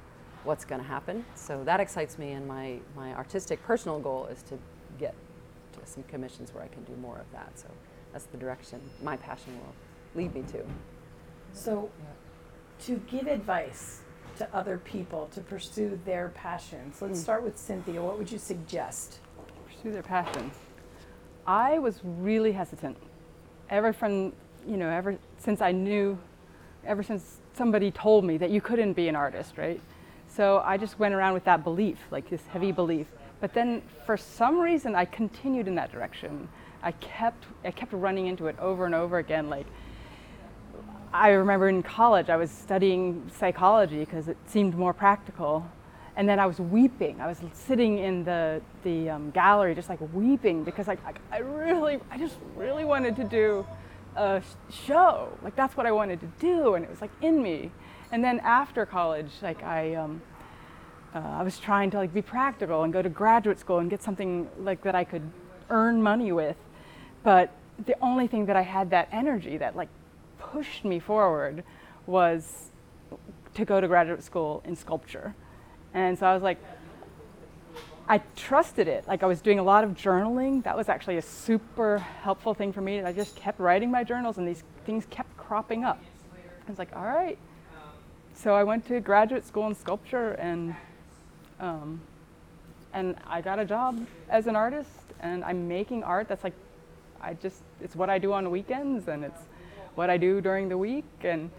what's 0.45 0.65
going 0.65 0.81
to 0.81 0.87
happen 0.87 1.25
so 1.35 1.63
that 1.65 1.81
excites 1.81 2.19
me 2.19 2.33
and 2.33 2.47
my 2.47 2.79
my 2.97 3.13
artistic 3.15 3.63
personal 3.65 3.99
goal 3.99 4.27
is 4.27 4.43
to 4.43 4.59
get 4.99 5.15
to 5.73 5.81
some 5.85 6.03
commissions 6.05 6.53
where 6.55 6.63
i 6.65 6.69
can 6.69 6.83
do 6.85 6.95
more 7.01 7.17
of 7.19 7.31
that 7.33 7.51
so 7.59 7.67
that's 8.13 8.25
the 8.27 8.39
direction 8.39 8.81
my 9.03 9.17
passion 9.17 9.53
will 9.59 9.75
lead 10.15 10.35
me 10.35 10.43
to 10.53 10.65
So, 11.53 11.91
to 12.87 12.97
give 13.11 13.27
advice 13.27 14.01
to 14.39 14.49
other 14.55 14.79
people 14.79 15.29
to 15.35 15.41
pursue 15.41 15.99
their 16.05 16.29
passions, 16.29 17.03
let's 17.03 17.19
Mm. 17.19 17.23
start 17.23 17.43
with 17.43 17.59
Cynthia. 17.59 18.01
What 18.03 18.19
would 18.19 18.31
you 18.31 18.39
suggest? 18.39 19.19
pursue 19.67 19.91
their 19.93 20.03
passion. 20.03 20.51
I 21.47 21.79
was 21.79 22.01
really 22.05 22.53
hesitant. 22.53 22.97
Ever 23.71 23.93
from, 23.93 24.33
you 24.67 24.77
know, 24.77 24.89
ever 24.89 25.19
since 25.39 25.61
I 25.61 25.73
knew, 25.73 26.19
ever 26.85 27.03
since 27.03 27.39
somebody 27.59 27.91
told 27.91 28.25
me 28.25 28.39
that 28.39 28.51
you 28.51 28.61
couldn't 28.61 28.95
be 28.95 29.09
an 29.09 29.17
artist, 29.17 29.59
right? 29.59 29.81
So 30.29 30.63
I 30.65 30.77
just 30.77 30.99
went 30.99 31.15
around 31.15 31.35
with 31.35 31.45
that 31.45 31.65
belief, 31.65 31.99
like 32.13 32.31
this 32.31 32.47
heavy 32.47 32.71
belief. 32.71 33.09
But 33.41 33.53
then 33.53 33.83
for 34.07 34.17
some 34.17 34.61
reason 34.61 34.95
I 34.95 35.05
continued 35.05 35.67
in 35.67 35.75
that 35.75 35.91
direction. 35.93 36.49
I 36.83 36.93
kept 36.93 37.45
I 37.65 37.73
kept 37.73 37.93
running 37.93 38.29
into 38.29 38.47
it 38.47 38.57
over 38.61 38.87
and 38.87 38.95
over 38.95 39.19
again 39.19 39.51
like 39.51 39.67
I 41.13 41.31
remember 41.31 41.69
in 41.69 41.83
college 41.83 42.31
I 42.31 42.37
was 42.37 42.51
studying 42.51 43.29
psychology 43.37 44.01
because 44.01 44.29
it 44.29 44.37
seemed 44.47 44.75
more 44.77 44.93
practical. 44.93 45.69
And 46.15 46.29
then 46.29 46.41
I 46.41 46.47
was 46.47 46.59
weeping. 46.59 47.21
I 47.21 47.29
was 47.29 47.39
sitting 47.53 47.99
in 47.99 48.25
the, 48.25 48.61
the 48.83 49.09
um, 49.11 49.31
gallery 49.31 49.75
just 49.77 49.89
like 49.89 50.01
weeping 50.13 50.65
because 50.65 50.89
like, 50.89 50.99
I, 51.07 51.37
I 51.37 51.39
really, 51.39 52.01
I 52.11 52.19
just 52.19 52.35
really 52.57 52.85
wanted 52.85 53.15
to 53.17 53.25
do 53.25 53.65
a 54.17 54.43
show. 54.71 55.37
Like 55.43 55.57
that's 55.57 55.77
what 55.77 55.87
I 55.87 55.93
wanted 55.93 56.21
to 56.21 56.27
do 56.39 56.75
and 56.75 56.85
it 56.85 56.91
was 56.91 57.01
like 57.01 57.11
in 57.23 57.43
me. 57.43 57.71
And 58.11 58.25
then 58.25 58.41
after 58.41 58.87
college, 58.87 59.31
like 59.43 59.63
I, 59.63 59.95
um, 59.95 60.23
uh, 61.15 61.19
I 61.19 61.43
was 61.43 61.59
trying 61.59 61.91
to 61.91 61.99
like 61.99 62.13
be 62.13 62.23
practical 62.23 62.83
and 62.83 62.93
go 62.93 63.03
to 63.03 63.09
graduate 63.09 63.59
school 63.59 63.79
and 63.79 63.91
get 63.91 64.03
something 64.03 64.49
like 64.59 64.83
that 64.83 64.95
I 64.95 65.05
could 65.05 65.31
earn 65.71 66.03
money 66.03 66.33
with. 66.33 66.57
But 67.23 67.53
the 67.85 67.97
only 68.01 68.27
thing 68.27 68.47
that 68.47 68.57
I 68.57 68.63
had 68.63 68.91
that 68.91 69.09
energy 69.13 69.57
that 69.59 69.77
like 69.77 69.89
pushed 70.39 70.85
me 70.85 70.99
forward 70.99 71.65
was 72.07 72.71
to 73.55 73.65
go 73.65 73.81
to 73.81 73.89
graduate 73.89 74.23
school 74.23 74.63
in 74.65 74.77
sculpture. 74.77 75.35
And 75.95 76.19
so 76.19 76.27
I 76.27 76.35
was 76.35 76.43
like, 76.43 76.59
I 78.09 78.23
trusted 78.37 78.89
it. 78.89 79.07
Like 79.07 79.23
I 79.23 79.27
was 79.27 79.43
doing 79.43 79.59
a 79.59 79.63
lot 79.63 79.85
of 79.85 79.91
journaling. 79.91 80.65
That 80.65 80.77
was 80.77 80.89
actually 80.89 81.19
a 81.19 81.23
super 81.23 81.99
helpful 81.99 82.55
thing 82.55 82.73
for 82.73 82.81
me. 82.81 83.03
I 83.03 83.13
just 83.13 83.37
kept 83.37 83.61
writing 83.61 83.91
my 83.91 84.03
journals 84.03 84.39
and 84.39 84.49
these 84.49 84.65
things 84.87 85.07
kept 85.11 85.37
cropping 85.37 85.85
up. 85.85 86.03
I 86.67 86.71
was 86.71 86.79
like, 86.79 86.95
all 86.97 87.05
right. 87.05 87.39
So 88.35 88.55
I 88.55 88.65
went 88.65 88.87
to 88.89 89.01
graduate 89.01 89.47
school 89.47 89.67
in 89.67 89.75
sculpture 89.75 90.33
and 90.33 90.75
um, 91.61 92.01
and 92.95 93.17
I 93.27 93.41
got 93.43 93.59
a 93.59 93.65
job 93.65 94.07
as 94.31 94.47
an 94.47 94.57
artist 94.57 94.89
and 95.21 95.45
I'm 95.45 95.69
making 95.69 96.05
art 96.05 96.29
that's 96.29 96.45
like 96.45 96.55
I 97.21 97.35
just 97.35 97.61
it's 97.83 97.95
what 97.95 98.09
I 98.09 98.19
do 98.19 98.33
on 98.33 98.45
the 98.45 98.51
weekends 98.51 99.09
and 99.09 99.25
it's 99.25 99.41
what 99.97 100.09
I 100.09 100.17
do 100.17 100.41
during 100.41 100.69
the 100.69 100.79
week 100.79 101.05
and 101.23 101.51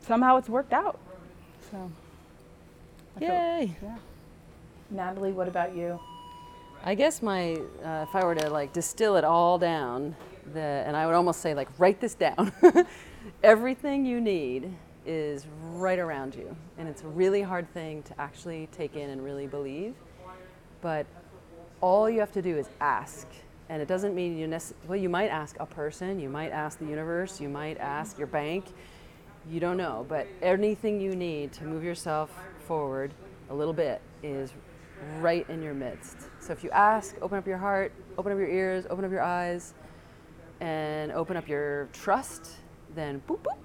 somehow 0.00 0.36
it's 0.36 0.48
worked 0.48 0.72
out. 0.72 0.98
So 1.70 1.90
I 3.16 3.18
feel- 3.20 3.28
yay 3.28 3.76
yeah. 3.82 3.96
Natalie, 4.90 5.32
what 5.32 5.48
about 5.48 5.74
you? 5.74 6.00
I 6.82 6.94
guess 6.94 7.22
my, 7.22 7.54
uh, 7.84 8.06
if 8.08 8.14
I 8.14 8.24
were 8.24 8.34
to 8.34 8.50
like 8.50 8.72
distill 8.72 9.16
it 9.16 9.24
all 9.24 9.58
down, 9.58 10.16
the, 10.52 10.60
and 10.60 10.96
I 10.96 11.06
would 11.06 11.14
almost 11.14 11.40
say 11.40 11.54
like 11.54 11.68
write 11.78 12.00
this 12.00 12.14
down. 12.14 12.52
Everything 13.42 14.04
you 14.04 14.20
need 14.20 14.74
is 15.06 15.46
right 15.62 15.98
around 15.98 16.34
you, 16.34 16.56
and 16.78 16.88
it's 16.88 17.02
a 17.02 17.08
really 17.08 17.42
hard 17.42 17.72
thing 17.72 18.02
to 18.04 18.20
actually 18.20 18.68
take 18.72 18.96
in 18.96 19.10
and 19.10 19.22
really 19.22 19.46
believe. 19.46 19.94
But 20.80 21.06
all 21.80 22.08
you 22.08 22.20
have 22.20 22.32
to 22.32 22.42
do 22.42 22.56
is 22.56 22.68
ask, 22.80 23.26
and 23.68 23.80
it 23.80 23.88
doesn't 23.88 24.14
mean 24.14 24.36
you 24.36 24.46
necess- 24.48 24.72
well. 24.88 24.98
You 24.98 25.08
might 25.08 25.28
ask 25.28 25.56
a 25.60 25.66
person, 25.66 26.18
you 26.18 26.28
might 26.28 26.50
ask 26.50 26.78
the 26.78 26.86
universe, 26.86 27.40
you 27.40 27.48
might 27.48 27.78
ask 27.78 28.18
your 28.18 28.26
bank. 28.26 28.66
You 29.48 29.60
don't 29.60 29.76
know, 29.76 30.04
but 30.08 30.26
anything 30.42 31.00
you 31.00 31.14
need 31.14 31.52
to 31.54 31.64
move 31.64 31.82
yourself 31.82 32.30
forward 32.66 33.12
a 33.48 33.54
little 33.54 33.72
bit 33.72 34.00
is 34.22 34.52
right 35.20 35.48
in 35.48 35.62
your 35.62 35.74
midst. 35.74 36.16
So 36.40 36.52
if 36.52 36.64
you 36.64 36.70
ask, 36.70 37.16
open 37.22 37.38
up 37.38 37.46
your 37.46 37.58
heart, 37.58 37.92
open 38.18 38.32
up 38.32 38.38
your 38.38 38.48
ears, 38.48 38.86
open 38.90 39.04
up 39.04 39.10
your 39.10 39.22
eyes, 39.22 39.74
and 40.60 41.12
open 41.12 41.36
up 41.36 41.48
your 41.48 41.88
trust, 41.92 42.56
then 42.94 43.22
boop 43.28 43.38
boop, 43.38 43.56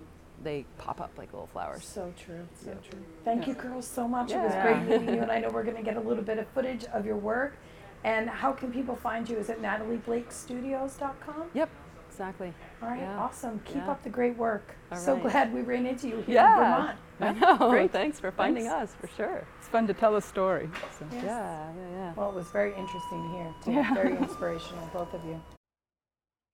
they 0.43 0.65
pop 0.77 1.01
up 1.01 1.11
like 1.17 1.33
little 1.33 1.47
flowers. 1.47 1.85
So 1.85 2.13
true, 2.17 2.47
so 2.55 2.77
true. 2.89 2.99
Thank 3.23 3.47
you, 3.47 3.53
girls, 3.53 3.87
so 3.87 4.07
much. 4.07 4.31
It 4.31 4.37
was 4.37 4.53
great 4.53 4.81
meeting 4.83 5.15
you, 5.15 5.21
and 5.21 5.31
I 5.31 5.39
know 5.41 5.49
we're 5.49 5.63
going 5.63 5.77
to 5.77 5.83
get 5.83 5.97
a 5.97 6.01
little 6.01 6.23
bit 6.23 6.37
of 6.37 6.47
footage 6.49 6.85
of 6.85 7.05
your 7.05 7.17
work. 7.17 7.57
And 8.03 8.29
how 8.29 8.51
can 8.51 8.71
people 8.71 8.95
find 8.95 9.27
you? 9.27 9.37
Is 9.37 9.49
it 9.49 9.61
natalieblakestudios.com? 9.63 11.49
Yep, 11.55 11.69
exactly. 12.15 12.53
All 12.81 12.89
right, 12.89 13.01
Yeah. 13.01 13.19
awesome. 13.19 13.59
Keep 13.65 13.75
Yeah. 13.83 13.91
up 13.91 14.03
the 14.03 14.09
great 14.09 14.37
work. 14.37 14.75
All 14.91 14.97
so 14.97 15.13
right. 15.15 15.23
glad 15.23 15.53
we 15.53 15.61
ran 15.61 15.85
into 15.85 16.07
you 16.07 16.17
here 16.21 16.35
Yeah. 16.35 16.53
in 16.53 16.59
Vermont. 16.59 16.99
I 17.19 17.33
know. 17.33 17.69
Great. 17.69 17.91
Thanks 17.91 18.19
for 18.19 18.31
finding 18.31 18.65
Thanks. 18.65 18.91
us 18.93 18.95
for 18.99 19.07
sure. 19.15 19.45
It's 19.59 19.67
fun 19.67 19.85
to 19.87 19.93
tell 19.93 20.15
a 20.15 20.21
story. 20.21 20.69
So. 20.99 21.05
Yes. 21.11 21.23
Yeah, 21.25 21.73
yeah, 21.73 21.89
yeah. 21.91 22.13
Well, 22.15 22.29
it 22.29 22.35
was 22.35 22.47
very 22.51 22.73
interesting 22.75 23.21
to 23.23 23.29
hear, 23.37 23.53
too. 23.63 23.71
Yeah. 23.71 23.93
Very 23.93 24.17
inspirational, 24.25 24.89
both 24.93 25.13
of 25.13 25.23
you. 25.25 25.41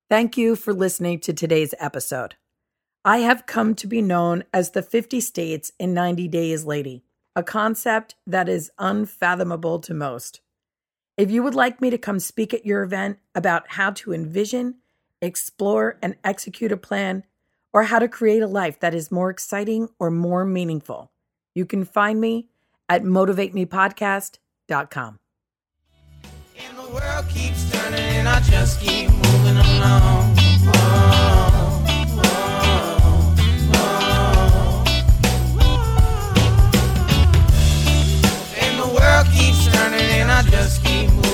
Thank 0.09 0.37
you 0.37 0.55
for 0.55 0.73
listening 0.73 1.19
to 1.21 1.33
today's 1.33 1.73
episode. 1.79 2.35
I 3.05 3.19
have 3.19 3.45
come 3.47 3.73
to 3.75 3.87
be 3.87 4.01
known 4.01 4.43
as 4.53 4.71
the 4.71 4.83
50 4.83 5.19
States 5.21 5.71
in 5.79 5.93
90 5.93 6.27
Days 6.27 6.63
Lady, 6.65 7.03
a 7.35 7.41
concept 7.43 8.15
that 8.27 8.47
is 8.49 8.71
unfathomable 8.77 9.79
to 9.79 9.93
most. 9.93 10.41
If 11.17 11.31
you 11.31 11.41
would 11.43 11.55
like 11.55 11.81
me 11.81 11.89
to 11.89 11.97
come 11.97 12.19
speak 12.19 12.53
at 12.53 12.65
your 12.65 12.83
event 12.83 13.17
about 13.33 13.63
how 13.69 13.91
to 13.91 14.13
envision, 14.13 14.75
explore 15.21 15.97
and 16.01 16.15
execute 16.23 16.71
a 16.71 16.77
plan, 16.77 17.23
or 17.73 17.83
how 17.83 17.99
to 17.99 18.07
create 18.07 18.41
a 18.41 18.47
life 18.47 18.79
that 18.79 18.93
is 18.93 19.11
more 19.11 19.29
exciting 19.29 19.89
or 19.99 20.11
more 20.11 20.43
meaningful, 20.43 21.11
you 21.55 21.65
can 21.65 21.85
find 21.85 22.19
me 22.19 22.49
at 22.89 23.03
motivatemepodcast.com. 23.03 25.19
And 26.57 26.77
the 26.77 26.91
world 26.91 27.29
keeps 27.29 27.71
turning, 27.71 27.99
and 27.99 28.27
I 28.27 28.41
just 28.41 28.81
keep 28.81 29.09
moving 29.09 29.57
along. 29.57 30.35
Oh, 30.73 31.21
just 40.49 40.83
keep 40.83 41.09
moving. 41.09 41.30